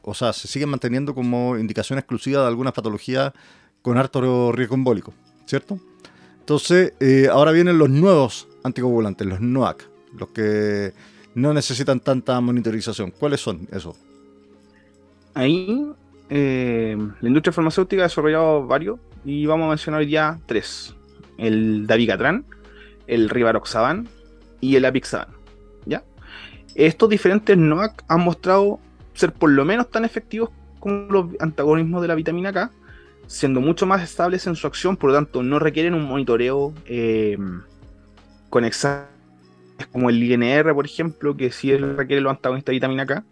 [0.03, 3.33] o sea, se siguen manteniendo como indicación exclusiva de algunas patologías
[3.81, 5.15] con alto riesgo embólico,
[5.47, 5.79] ¿cierto?
[6.41, 6.95] Entonces,
[7.31, 10.93] ahora vienen los nuevos anticoagulantes, los NOAC, los que
[11.37, 13.13] no necesitan tanta monitorización.
[13.13, 13.95] ¿Cuáles son esos?
[15.35, 15.87] Ahí
[16.31, 20.95] eh, la industria farmacéutica ha desarrollado varios y vamos a mencionar ya tres.
[21.37, 22.45] El Davigatran,
[23.07, 24.09] el Rivaroxaban
[24.61, 25.29] y el Apixaban.
[25.85, 26.03] ¿ya?
[26.75, 28.81] Estos diferentes NOAC han mostrado
[29.13, 32.71] ser por lo menos tan efectivos como los antagonismos de la vitamina K,
[33.27, 37.39] siendo mucho más estables en su acción, por lo tanto no requieren un monitoreo eh,
[38.51, 39.09] con exámenes
[39.93, 43.25] como el INR, por ejemplo, que sí requiere los antagonistas de vitamina K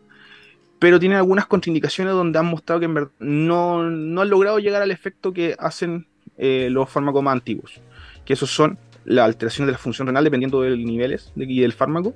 [0.82, 5.32] pero tienen algunas contraindicaciones donde han mostrado que no, no, han logrado llegar al efecto
[5.32, 7.80] que hacen eh, los fármacos más antiguos,
[8.24, 11.72] que esos son la alteración de la función renal dependiendo de los niveles de, del
[11.72, 12.14] fármaco,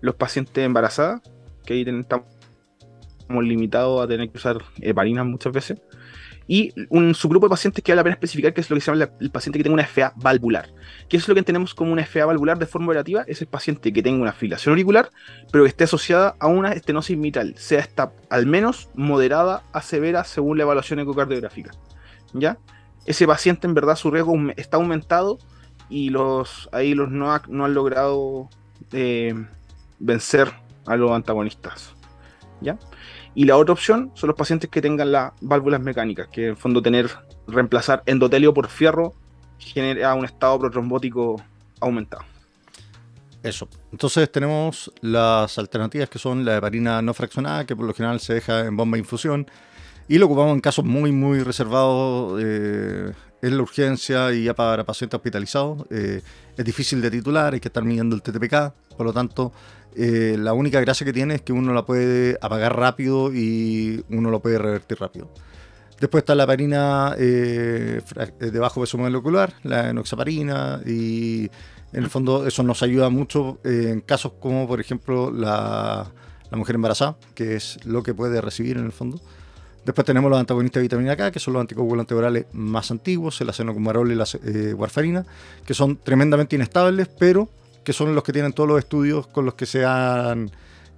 [0.00, 1.20] los pacientes embarazadas,
[1.66, 2.24] que ahí estamos
[3.42, 5.78] limitados a tener que usar heparinas muchas veces,
[6.48, 8.90] y un subgrupo de pacientes que vale la pena especificar que es lo que se
[8.90, 10.70] llama el paciente que tenga una FA valvular.
[11.08, 13.22] ¿Qué es lo que entendemos como una FA valvular de forma operativa?
[13.26, 15.10] Es el paciente que tenga una fibrilación auricular,
[15.52, 20.24] pero que esté asociada a una estenosis mitral, sea esta al menos moderada a severa
[20.24, 21.70] según la evaluación ecocardiográfica.
[22.32, 22.58] ¿Ya?
[23.04, 25.38] Ese paciente en verdad su riesgo está aumentado
[25.90, 28.48] y los ahí los NOAC no han logrado
[28.92, 29.34] eh,
[29.98, 30.50] vencer
[30.86, 31.94] a los antagonistas.
[32.62, 32.78] ¿Ya?
[33.38, 36.56] Y la otra opción son los pacientes que tengan las válvulas mecánicas, que en el
[36.56, 37.08] fondo tener,
[37.46, 39.14] reemplazar endotelio por fierro
[39.60, 41.40] genera un estado protrombótico
[41.78, 42.24] aumentado.
[43.44, 43.68] Eso.
[43.92, 48.34] Entonces tenemos las alternativas que son la heparina no fraccionada, que por lo general se
[48.34, 49.46] deja en bomba de infusión,
[50.08, 54.82] y lo ocupamos en casos muy, muy reservados eh, en la urgencia y ya para
[54.82, 55.86] pacientes hospitalizados.
[55.90, 56.22] Eh,
[56.56, 59.52] es difícil de titular, hay que estar midiendo el TTPK, por lo tanto
[60.00, 64.30] eh, la única gracia que tiene es que uno la puede apagar rápido y uno
[64.30, 65.28] lo puede revertir rápido.
[65.98, 71.50] Después está la parina eh, eh, de bajo peso molecular, la enoxaparina, y
[71.92, 76.08] en el fondo eso nos ayuda mucho en casos como, por ejemplo, la,
[76.52, 79.20] mujer embarazada, que es lo que puede recibir en el fondo.
[79.84, 83.48] Después tenemos los antagonistas de vitamina K, que son los anticoagulantes orales más antiguos, el
[83.48, 84.26] acenocumarol y la
[84.76, 85.26] warfarina,
[85.66, 87.48] que son tremendamente inestables, pero
[87.88, 90.50] que son los que tienen todos los estudios con los que se han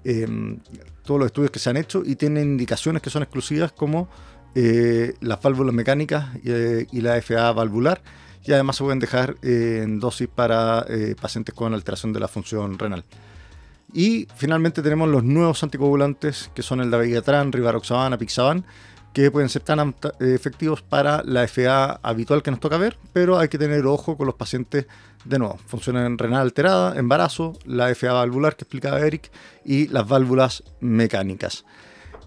[0.03, 0.59] em,
[1.05, 4.09] todos los estudios que se han hecho y tienen indicaciones que son exclusivas como
[4.57, 8.03] eh, las válvulas mecánicas eh, y la FA valvular
[8.43, 10.85] y además se pueden dejar eh, en dosis para
[11.21, 13.05] pacientes con alteración de la función renal.
[13.93, 18.65] Y finalmente tenemos los nuevos anticoagulantes que son el dabigatran, rivaroxaban, apixaban,
[19.13, 23.49] que pueden ser tan efectivos para la FA habitual que nos toca ver, pero hay
[23.49, 24.87] que tener ojo con los pacientes
[25.25, 29.31] de nuevo, función renal alterada, embarazo, la FA valvular que explicaba Eric
[29.65, 31.65] y las válvulas mecánicas.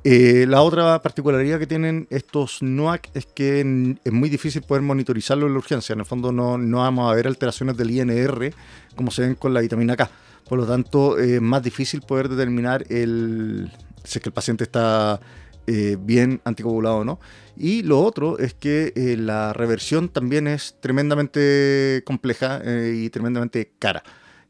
[0.06, 3.62] Eh, la otra particularidad que tienen estos NOAC es que
[4.04, 5.94] es muy difícil poder monitorizarlo en la urgencia.
[5.94, 8.54] En el fondo no, no vamos a ver alteraciones del INR
[8.96, 10.10] como se ven con la vitamina K.
[10.48, 13.72] Por lo tanto, es más difícil poder determinar el,
[14.04, 15.22] si es que el paciente está
[15.66, 17.20] eh, bien anticoagulado o no.
[17.55, 23.72] Y lo otro es que eh, la reversión también es tremendamente compleja eh, y tremendamente
[23.80, 24.03] cara,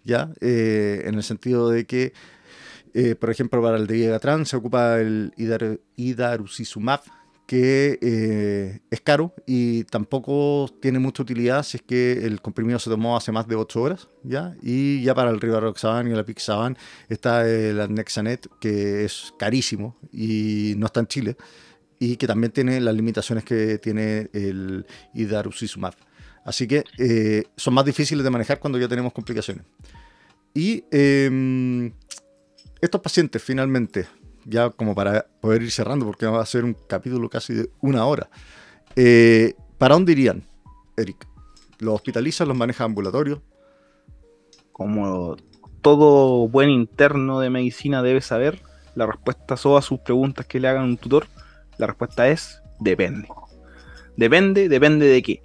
[0.03, 0.32] ¿ya?
[0.41, 2.14] en el sentido de que,
[3.20, 7.01] por ejemplo, para el de trans se ocupa el idar idarucizumab,
[7.54, 12.89] que eh, es caro y tampoco tiene mucha utilidad si es que el comprimido se
[12.89, 14.56] tomó hace más de 8 horas, ¿ya?
[14.64, 16.76] Y ya para el Rivaroxaban y el Apixaban
[17.10, 21.38] está el Nexanet, que es carísimo y no está en Chile,
[21.99, 25.93] y que también tiene las limitaciones que tiene el Idarucizumab.
[26.45, 29.64] Así que eh, son más difíciles de manejar cuando ya tenemos complicaciones.
[30.56, 31.93] Y em,
[32.82, 34.08] estos pacientes finalmente
[34.46, 38.06] ya como para poder ir cerrando, porque va a ser un capítulo casi de una
[38.06, 38.30] hora.
[38.96, 40.44] Eh, ¿Para dónde irían,
[40.98, 41.28] Eric?
[41.80, 43.41] ¿Los hospitalizan, los maneja ambulatorio?
[44.72, 45.36] Como
[45.82, 48.62] todo buen interno de medicina debe saber,
[48.96, 51.28] la respuesta a todas sus preguntas que le hagan un tutor,
[51.78, 53.28] la respuesta es depende.
[54.16, 55.44] Depende, depende de qué?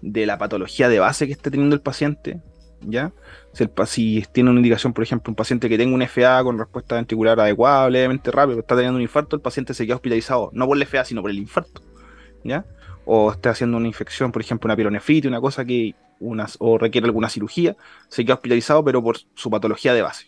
[0.00, 2.40] De la patología de base que esté teniendo el paciente,
[2.82, 3.12] ¿ya?
[3.52, 7.40] Si, tiene una indicación, por ejemplo, un paciente que tenga un FA con respuesta ventricular
[7.40, 10.86] adecuada, levemente rápido, está teniendo un infarto, el paciente se queda hospitalizado, no por el
[10.86, 11.82] FA, sino por el infarto,
[12.44, 12.64] ¿ya?
[13.04, 17.06] O está haciendo una infección, por ejemplo, una pielonefritis, una cosa que unas, o requiere
[17.06, 17.76] alguna cirugía,
[18.08, 20.26] se queda hospitalizado, pero por su patología de base.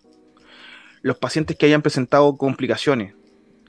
[1.03, 3.15] Los pacientes que hayan presentado complicaciones,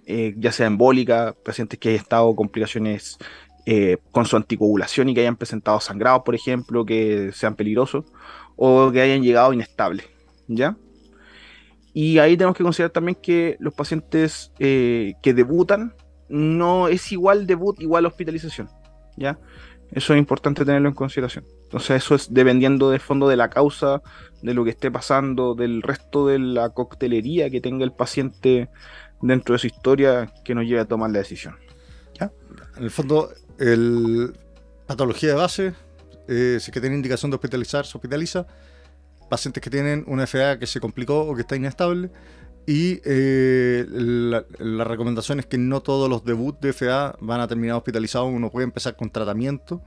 [0.05, 3.17] eh, ya sea embólica, pacientes que hayan estado complicaciones
[3.65, 8.05] eh, con su anticoagulación y que hayan presentado sangrados, por ejemplo, que sean peligrosos,
[8.63, 10.05] o que hayan llegado inestables,
[10.47, 10.77] ¿ya?
[11.95, 15.95] Y ahí tenemos que considerar también que los pacientes eh, que debutan
[16.29, 18.69] no es igual debut, igual hospitalización,
[19.17, 19.39] ¿ya?
[19.91, 21.43] Eso es importante tenerlo en consideración.
[21.63, 24.03] Entonces eso es dependiendo del fondo de la causa,
[24.43, 28.69] de lo que esté pasando, del resto de la coctelería que tenga el paciente
[29.23, 31.55] dentro de su historia que nos lleve a tomar la decisión.
[32.13, 32.31] ¿Ya?
[32.77, 34.33] En el fondo, el
[34.85, 35.73] patología de base,
[36.27, 38.47] eh, si que tiene indicación de hospitalizar, se hospitaliza.
[39.29, 42.11] Pacientes que tienen una FA que se complicó o que está inestable.
[42.67, 47.77] Y eh, la, recomendación es que no todos los debuts de FA van a terminar
[47.77, 48.29] hospitalizados.
[48.31, 49.81] Uno puede empezar con tratamiento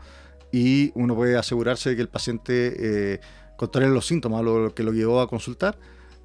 [0.51, 2.75] y uno puede asegurarse de que el paciente
[3.15, 3.21] eh,
[3.57, 5.79] controle los síntomas, lo que lo llevó a consultar.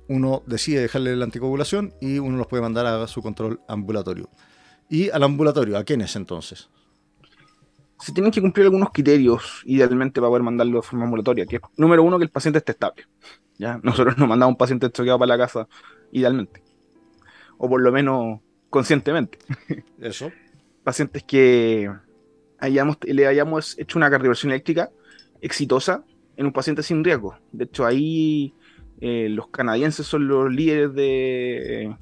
[0.07, 4.29] Uno decide dejarle la anticoagulación y uno los puede mandar a su control ambulatorio.
[4.89, 5.77] ¿Y al ambulatorio?
[5.77, 6.69] ¿A quiénes entonces?
[7.99, 11.45] Se tienen que cumplir algunos criterios, idealmente, para poder mandarlo de forma ambulatoria.
[11.45, 13.03] Que es, número uno, que el paciente esté estable.
[13.57, 13.79] ¿ya?
[13.83, 15.67] Nosotros no mandamos un paciente choqueado para la casa,
[16.11, 16.63] idealmente.
[17.57, 18.39] O por lo menos
[18.69, 19.37] conscientemente.
[19.99, 20.31] Eso.
[20.83, 21.91] Pacientes que
[22.57, 24.89] hayamos, le hayamos hecho una cardioversión eléctrica
[25.41, 26.03] exitosa
[26.37, 27.37] en un paciente sin riesgo.
[27.51, 28.53] De hecho, ahí
[29.01, 31.95] eh, los canadienses son los líderes de,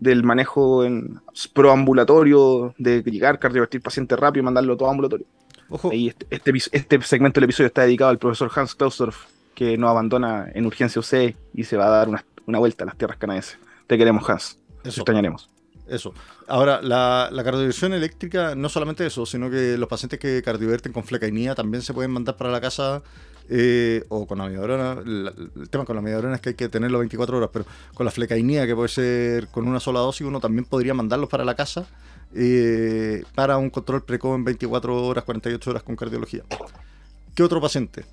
[0.00, 1.20] del manejo en
[1.52, 5.26] proambulatorio, de llegar, cardiovertir paciente rápido y mandarlo todo ambulatorio.
[5.68, 5.90] Ojo.
[5.92, 10.50] Este, este, este, segmento del episodio está dedicado al profesor Hans Klausdorff, que nos abandona
[10.54, 13.58] en urgencia UC y se va a dar una, una vuelta a las tierras canadienses.
[13.86, 14.58] Te queremos, Hans.
[14.82, 15.50] Te extrañaremos.
[15.90, 16.14] Eso.
[16.46, 21.02] Ahora, la, la cardioversión eléctrica, no solamente eso, sino que los pacientes que cardioverten con
[21.02, 23.02] flecainía también se pueden mandar para la casa
[23.48, 25.00] eh, o con la amiodarona.
[25.04, 28.12] El, tema con la amiodarona es que hay que tenerlo 24 horas, pero con la
[28.12, 31.84] flecainía, que puede ser con una sola dosis, uno también podría mandarlos para la casa
[32.36, 36.44] eh, para un control precoz en 24 horas, 48 horas con cardiología.
[37.34, 38.04] ¿Qué otro paciente?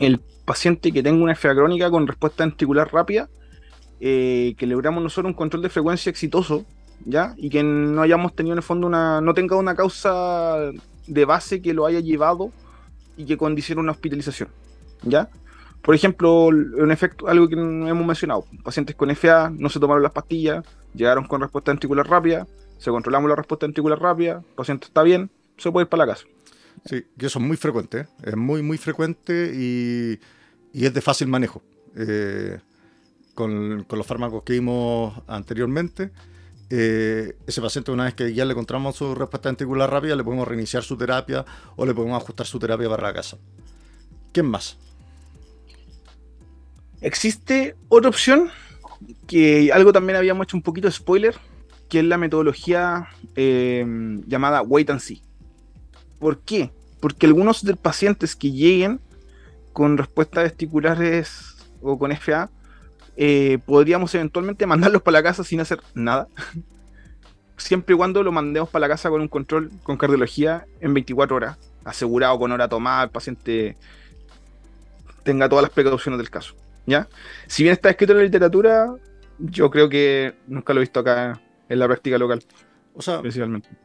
[0.00, 3.28] El paciente que tenga una FA crónica con respuesta ventricular rápida
[4.00, 6.64] eh, que logramos nosotros un control de frecuencia exitoso,
[7.04, 7.34] ¿ya?
[7.36, 10.56] Y que no hayamos tenido en el fondo una, no tenga una causa
[11.06, 12.50] de base que lo haya llevado
[13.16, 14.48] y que condicione una hospitalización,
[15.02, 15.28] ¿ya?
[15.82, 20.12] Por ejemplo, un efecto, algo que hemos mencionado, pacientes con FA no se tomaron las
[20.12, 22.46] pastillas, llegaron con respuesta ventricular rápida,
[22.78, 26.12] se controlamos la respuesta ventricular rápida, el paciente está bien, se puede ir para la
[26.14, 26.26] casa.
[26.84, 28.06] Sí, que eso es muy frecuente, ¿eh?
[28.24, 30.18] es muy, muy frecuente y,
[30.72, 31.62] y es de fácil manejo.
[31.96, 32.58] Eh,
[33.40, 36.10] con, los fármacos que vimos anteriormente.
[36.68, 40.46] Eh, ese paciente, una vez que ya le encontramos su respuesta ventricular rápida, le podemos
[40.46, 43.38] reiniciar su terapia o le podemos ajustar su terapia para la casa.
[44.32, 44.76] ¿Quién más?
[47.00, 48.50] Existe otra opción
[49.26, 51.34] que algo también habíamos hecho un poquito de spoiler,
[51.88, 53.84] que es la metodología eh,
[54.26, 55.22] llamada wait and see.
[56.18, 56.70] ¿Por qué?
[57.00, 59.00] Porque algunos de los pacientes que lleguen
[59.72, 62.50] con respuestas vesticulares o con FA
[63.22, 66.26] eh, podríamos eventualmente mandarlos para la casa sin hacer nada.
[67.58, 71.36] Siempre y cuando lo mandemos para la casa con un control con cardiología en 24
[71.36, 73.76] horas, asegurado con hora tomada, el paciente
[75.22, 76.54] tenga todas las precauciones del caso.
[76.86, 77.08] ¿ya?
[77.46, 78.94] Si bien está escrito en la literatura,
[79.38, 82.42] yo creo que nunca lo he visto acá en la práctica local.
[82.94, 83.20] O sea,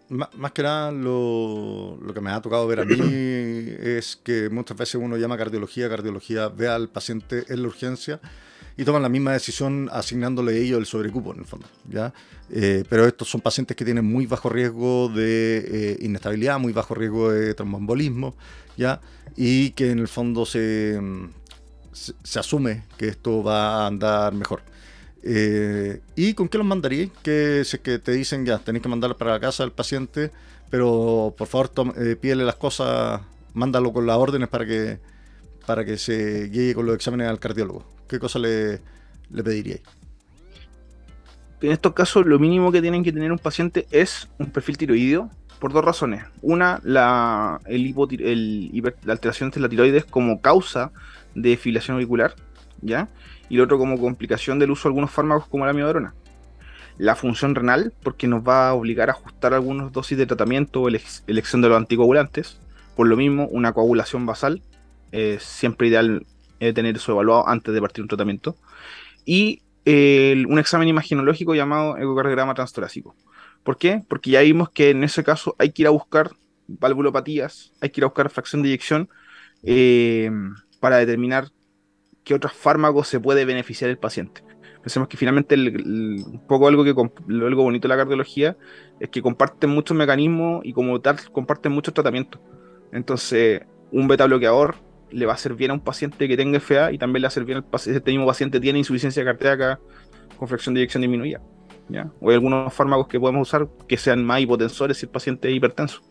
[0.08, 2.96] más, que nada lo, lo, que me ha tocado ver a mí
[3.80, 8.22] es que muchas veces uno llama cardiología, cardiología ve al paciente en la urgencia
[8.78, 11.68] y toman la misma decisión asignándole ellos el sobrecupo en el fondo.
[11.90, 12.14] ¿ya?
[12.50, 16.94] Eh, pero estos son pacientes que tienen muy bajo riesgo de eh, inestabilidad, muy bajo
[16.94, 18.36] riesgo de tromboembolismo,
[18.76, 19.00] ¿ya?
[19.36, 21.00] y que en el fondo se,
[21.94, 24.62] se, asume que esto va a andar mejor.
[25.24, 27.12] Eh, ¿Y con qué los mandaríais?
[27.24, 30.32] Que, que te dicen ya, tenéis que mandar para la casa del paciente,
[30.70, 31.72] pero por favor
[32.20, 33.22] pídele las cosas,
[33.54, 35.00] mándalo con las órdenes para que,
[35.66, 37.95] para que se llegue con los exámenes al cardiólogo.
[38.08, 38.82] ¿Qué cosa le,
[39.30, 39.82] le pediríais?
[41.62, 45.32] En estos casos, lo mínimo que tienen que tener un paciente es un perfil tiroideo,
[45.60, 46.24] por dos razones.
[46.42, 47.94] Una, la, el
[49.04, 50.92] la alteración de la tiroides como causa
[51.34, 52.36] de fibrilación auricular,
[52.82, 53.10] ¿ya?
[53.50, 56.14] Y el otro como complicación del uso de algunos fármacos como la amiodarona.
[56.98, 60.88] La función renal, porque nos va a obligar a ajustar algunas dosis de tratamiento o
[60.88, 62.58] elección de los anticoagulantes.
[62.96, 64.62] Por lo mismo, una coagulación basal
[65.12, 66.26] es siempre ideal
[66.60, 68.56] tener eso evaluado antes de partir un tratamiento.
[69.26, 73.16] Y un examen imaginológico llamado ecocardiograma transtorácico.
[73.64, 74.04] ¿Por qué?
[74.08, 76.32] Porque ya vimos que en ese caso hay que ir a buscar
[76.68, 79.10] valvulopatías, hay que ir a buscar fracción de eyección
[79.64, 80.32] eh,
[80.80, 81.50] para determinar
[82.24, 84.44] qué otros fármacos se puede beneficiar el paciente.
[84.82, 88.56] Pensemos que finalmente un poco algo, que, algo bonito de la cardiología
[89.00, 92.40] es que comparten muchos mecanismos y como tal comparten muchos tratamientos.
[92.92, 94.76] Entonces, un beta bloqueador
[95.16, 97.40] le va a bien a un paciente que tenga FA y también le va a
[97.46, 99.80] bien al paciente, este mismo paciente tiene insuficiencia cardíaca
[100.38, 101.42] con fracción de eyección disminuida.
[101.88, 102.12] ¿ya?
[102.20, 105.56] O hay algunos fármacos que podemos usar que sean más hipotensores si el paciente es
[105.56, 106.02] hipertenso.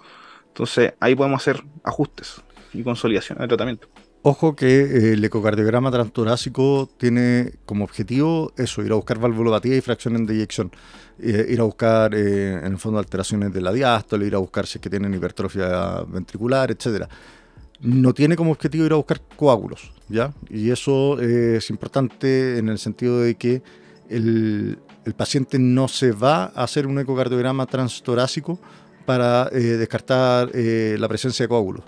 [0.49, 2.43] Entonces ahí podemos hacer ajustes
[2.73, 3.89] y consolidación de tratamiento.
[4.23, 9.83] Ojo que eh, el ecocardiograma transtorácico tiene como objetivo eso, ir a buscar valvulopatía y
[9.83, 10.73] fracciones de eyección.
[11.19, 14.67] Eh, ir a buscar, eh, en el fondo, alteraciones de la diástole, ir a buscar
[14.67, 17.07] si es que tienen hipertrofia ventricular, etcétera
[17.85, 20.32] no tiene como objetivo ir a buscar coágulos, ¿ya?
[20.49, 23.62] Y eso es importante en el sentido de que
[24.09, 24.78] el,
[25.16, 28.59] paciente no se va a hacer un ecocardiograma transtorácico
[29.05, 31.85] para eh, descartar eh, la presencia de coágulos.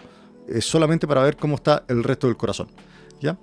[0.47, 2.69] Es solamente para ver cómo está el resto del corazón,
[3.21, 3.39] ¿ya?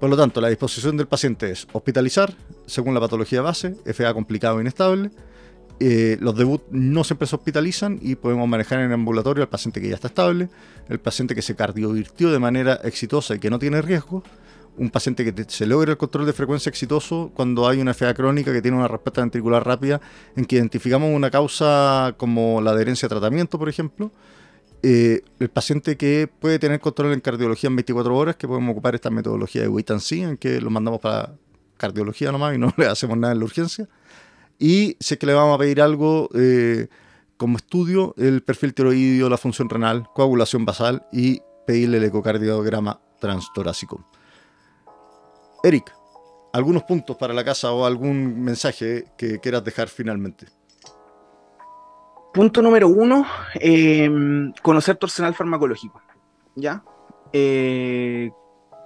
[0.00, 2.34] Por lo tanto, la disposición del paciente es hospitalizar,
[2.66, 5.10] según la patología base, FA complicado e inestable,
[5.80, 9.80] eh, los debut no siempre se hospitalizan y podemos manejar en el ambulatorio al paciente
[9.80, 10.48] que ya está estable,
[10.88, 14.24] el paciente que se cardiovirtió de manera exitosa y que no tiene riesgo,
[14.76, 18.52] un paciente que se logra el control de frecuencia exitoso cuando hay una FA crónica
[18.52, 20.00] que tiene una respuesta ventricular rápida
[20.36, 24.10] en que identificamos una causa como la adherencia a tratamiento, por ejemplo.
[24.84, 28.94] Eh, el paciente que puede tener control en cardiología en 24 horas, que podemos ocupar
[28.94, 31.34] esta metodología de wait and see, en que lo mandamos para
[31.76, 33.88] cardiología nomás y no le hacemos nada en la urgencia.
[34.58, 36.88] Y es que le vamos a pedir algo eh,
[37.36, 44.04] como estudio, el perfil tiroideo, la función renal, coagulación basal y pedirle el ecocardiograma transtorácico.
[45.62, 45.94] Eric,
[46.52, 50.46] ¿algunos puntos para la casa o algún mensaje que quieras dejar finalmente?
[52.34, 56.02] Punto número uno, em, conocer tu arsenal farmacológico.
[56.56, 56.82] ¿Ya?
[57.32, 58.30] Eh,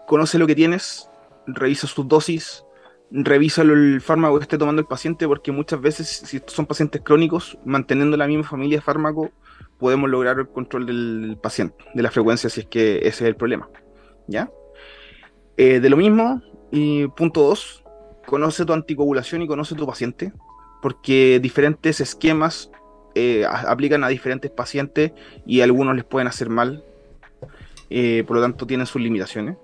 [0.07, 1.09] conoce lo que tienes,
[1.47, 2.65] revisa sus dosis,
[3.13, 7.59] revisa el fármaco que esté tomando el paciente, porque muchas veces, si son pacientes crónicos,
[7.65, 9.31] manteniendo la misma familia de fármaco,
[9.79, 13.37] podemos lograr el control del paciente, de la frecuencia, si es que ese es el
[13.37, 13.69] problema.
[14.27, 14.51] ¿Ya?
[15.57, 17.85] Eh, de lo mismo, y punto dos,
[18.27, 20.33] conoce tu anticoagulación y conoce tu paciente,
[20.81, 22.71] porque diferentes esquemas
[23.15, 25.13] eh, aplican a diferentes pacientes
[25.45, 26.83] y algunos les pueden hacer mal,
[27.91, 29.59] eh, por lo tanto tienen sus limitaciones.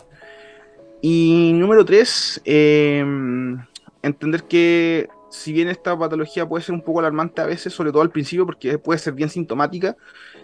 [1.00, 3.58] Y número tres, em,
[4.02, 8.02] entender que si bien esta patología puede ser un poco alarmante a veces, sobre todo
[8.02, 9.96] al principio, porque puede ser bien sintomática,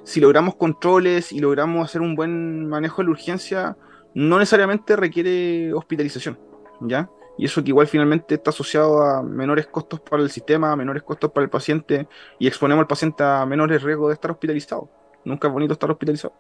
[0.05, 3.77] si logramos controles y logramos hacer un buen manejo de la urgencia,
[4.15, 6.39] no necesariamente requiere hospitalización,
[6.81, 7.11] ¿ya?
[7.37, 11.03] Y eso que igual finalmente está asociado a menores costos para el sistema, a menores
[11.03, 12.07] costos para el paciente,
[12.39, 14.89] y exponemos al paciente a menores riesgos de estar hospitalizado.
[15.25, 16.35] Nunca es bonito estar hospitalizado.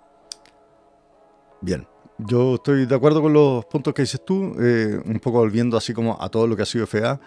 [1.60, 1.88] Bien,
[2.18, 5.92] yo estoy de acuerdo con los puntos que dices tú, eh, un poco volviendo así
[5.92, 7.20] como a todo lo que ha sido FA.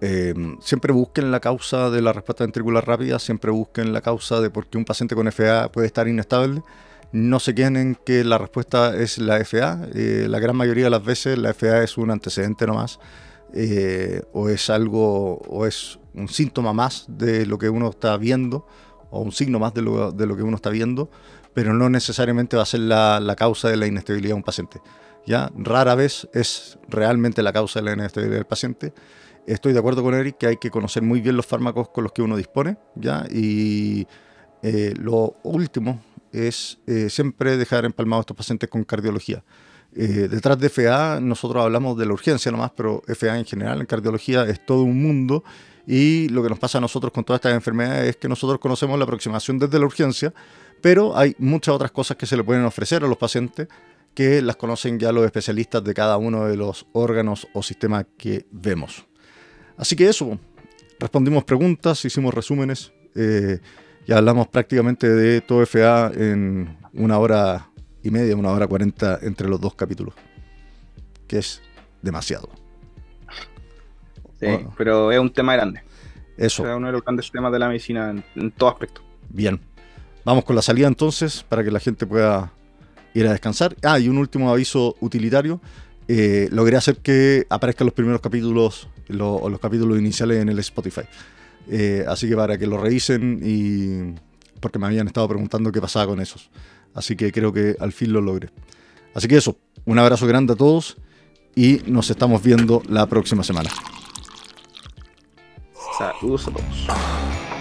[0.00, 4.50] Eh, siempre busquen la causa de la respuesta ventricular rápida, siempre busquen la causa de
[4.50, 6.62] por qué un paciente con FA puede estar inestable.
[7.12, 9.86] No se queden en que la respuesta es la FA.
[9.94, 12.98] Eh, la gran mayoría de las veces la FA es un antecedente nomás,
[14.32, 18.66] o es algo, o es un síntoma más de lo que uno está viendo,
[19.10, 21.10] o un signo más de lo, de lo que uno está viendo
[21.54, 24.80] pero no necesariamente va a ser la, causa de la inestabilidad de un paciente.
[25.26, 25.50] ¿ya?
[25.56, 28.92] Rara vez es realmente la causa de la inestabilidad del paciente.
[29.46, 32.12] Estoy de acuerdo con Eric que hay que conocer muy bien los fármacos con los
[32.12, 33.26] que uno dispone, ¿ya?
[33.30, 34.06] Y
[34.62, 36.00] eh, lo último
[36.32, 39.42] es eh, siempre dejar empalmados a estos pacientes con cardiología.
[39.94, 43.86] Eh, detrás de FA nosotros hablamos de la urgencia nomás, pero FA en general en
[43.86, 45.44] cardiología es todo un mundo
[45.86, 48.98] y lo que nos pasa a nosotros con todas estas enfermedades es que nosotros conocemos
[48.98, 50.32] la aproximación desde la urgencia,
[50.82, 53.68] pero hay muchas otras cosas que se le pueden ofrecer a los pacientes
[54.14, 58.44] que las conocen ya los especialistas de cada uno de los órganos o sistemas que
[58.50, 59.06] vemos.
[59.76, 60.38] Así que eso,
[60.98, 63.60] respondimos preguntas, hicimos resúmenes eh,
[64.06, 67.70] y hablamos prácticamente de todo FA en una hora
[68.02, 70.14] y media, una hora cuarenta entre los dos capítulos,
[71.26, 71.62] que es
[72.02, 72.50] demasiado.
[74.40, 75.82] Sí, pero es un tema grande.
[76.36, 76.68] Eso.
[76.68, 79.00] Es uno de los grandes temas de la medicina en, en todo aspecto.
[79.30, 79.60] Bien.
[80.24, 82.52] Vamos con la salida entonces para que la gente pueda
[83.14, 83.76] ir a descansar.
[83.82, 85.60] Ah, y un último aviso utilitario.
[86.08, 91.02] Eh, logré hacer que aparezcan los primeros capítulos o los capítulos iniciales en el Spotify.
[91.68, 94.14] Eh, así que para que lo revisen y
[94.60, 96.50] porque me habían estado preguntando qué pasaba con esos.
[96.94, 98.50] Así que creo que al fin lo logré.
[99.14, 100.96] Así que eso, un abrazo grande a todos
[101.54, 103.70] y nos estamos viendo la próxima semana.
[105.98, 107.51] Saludos a todos.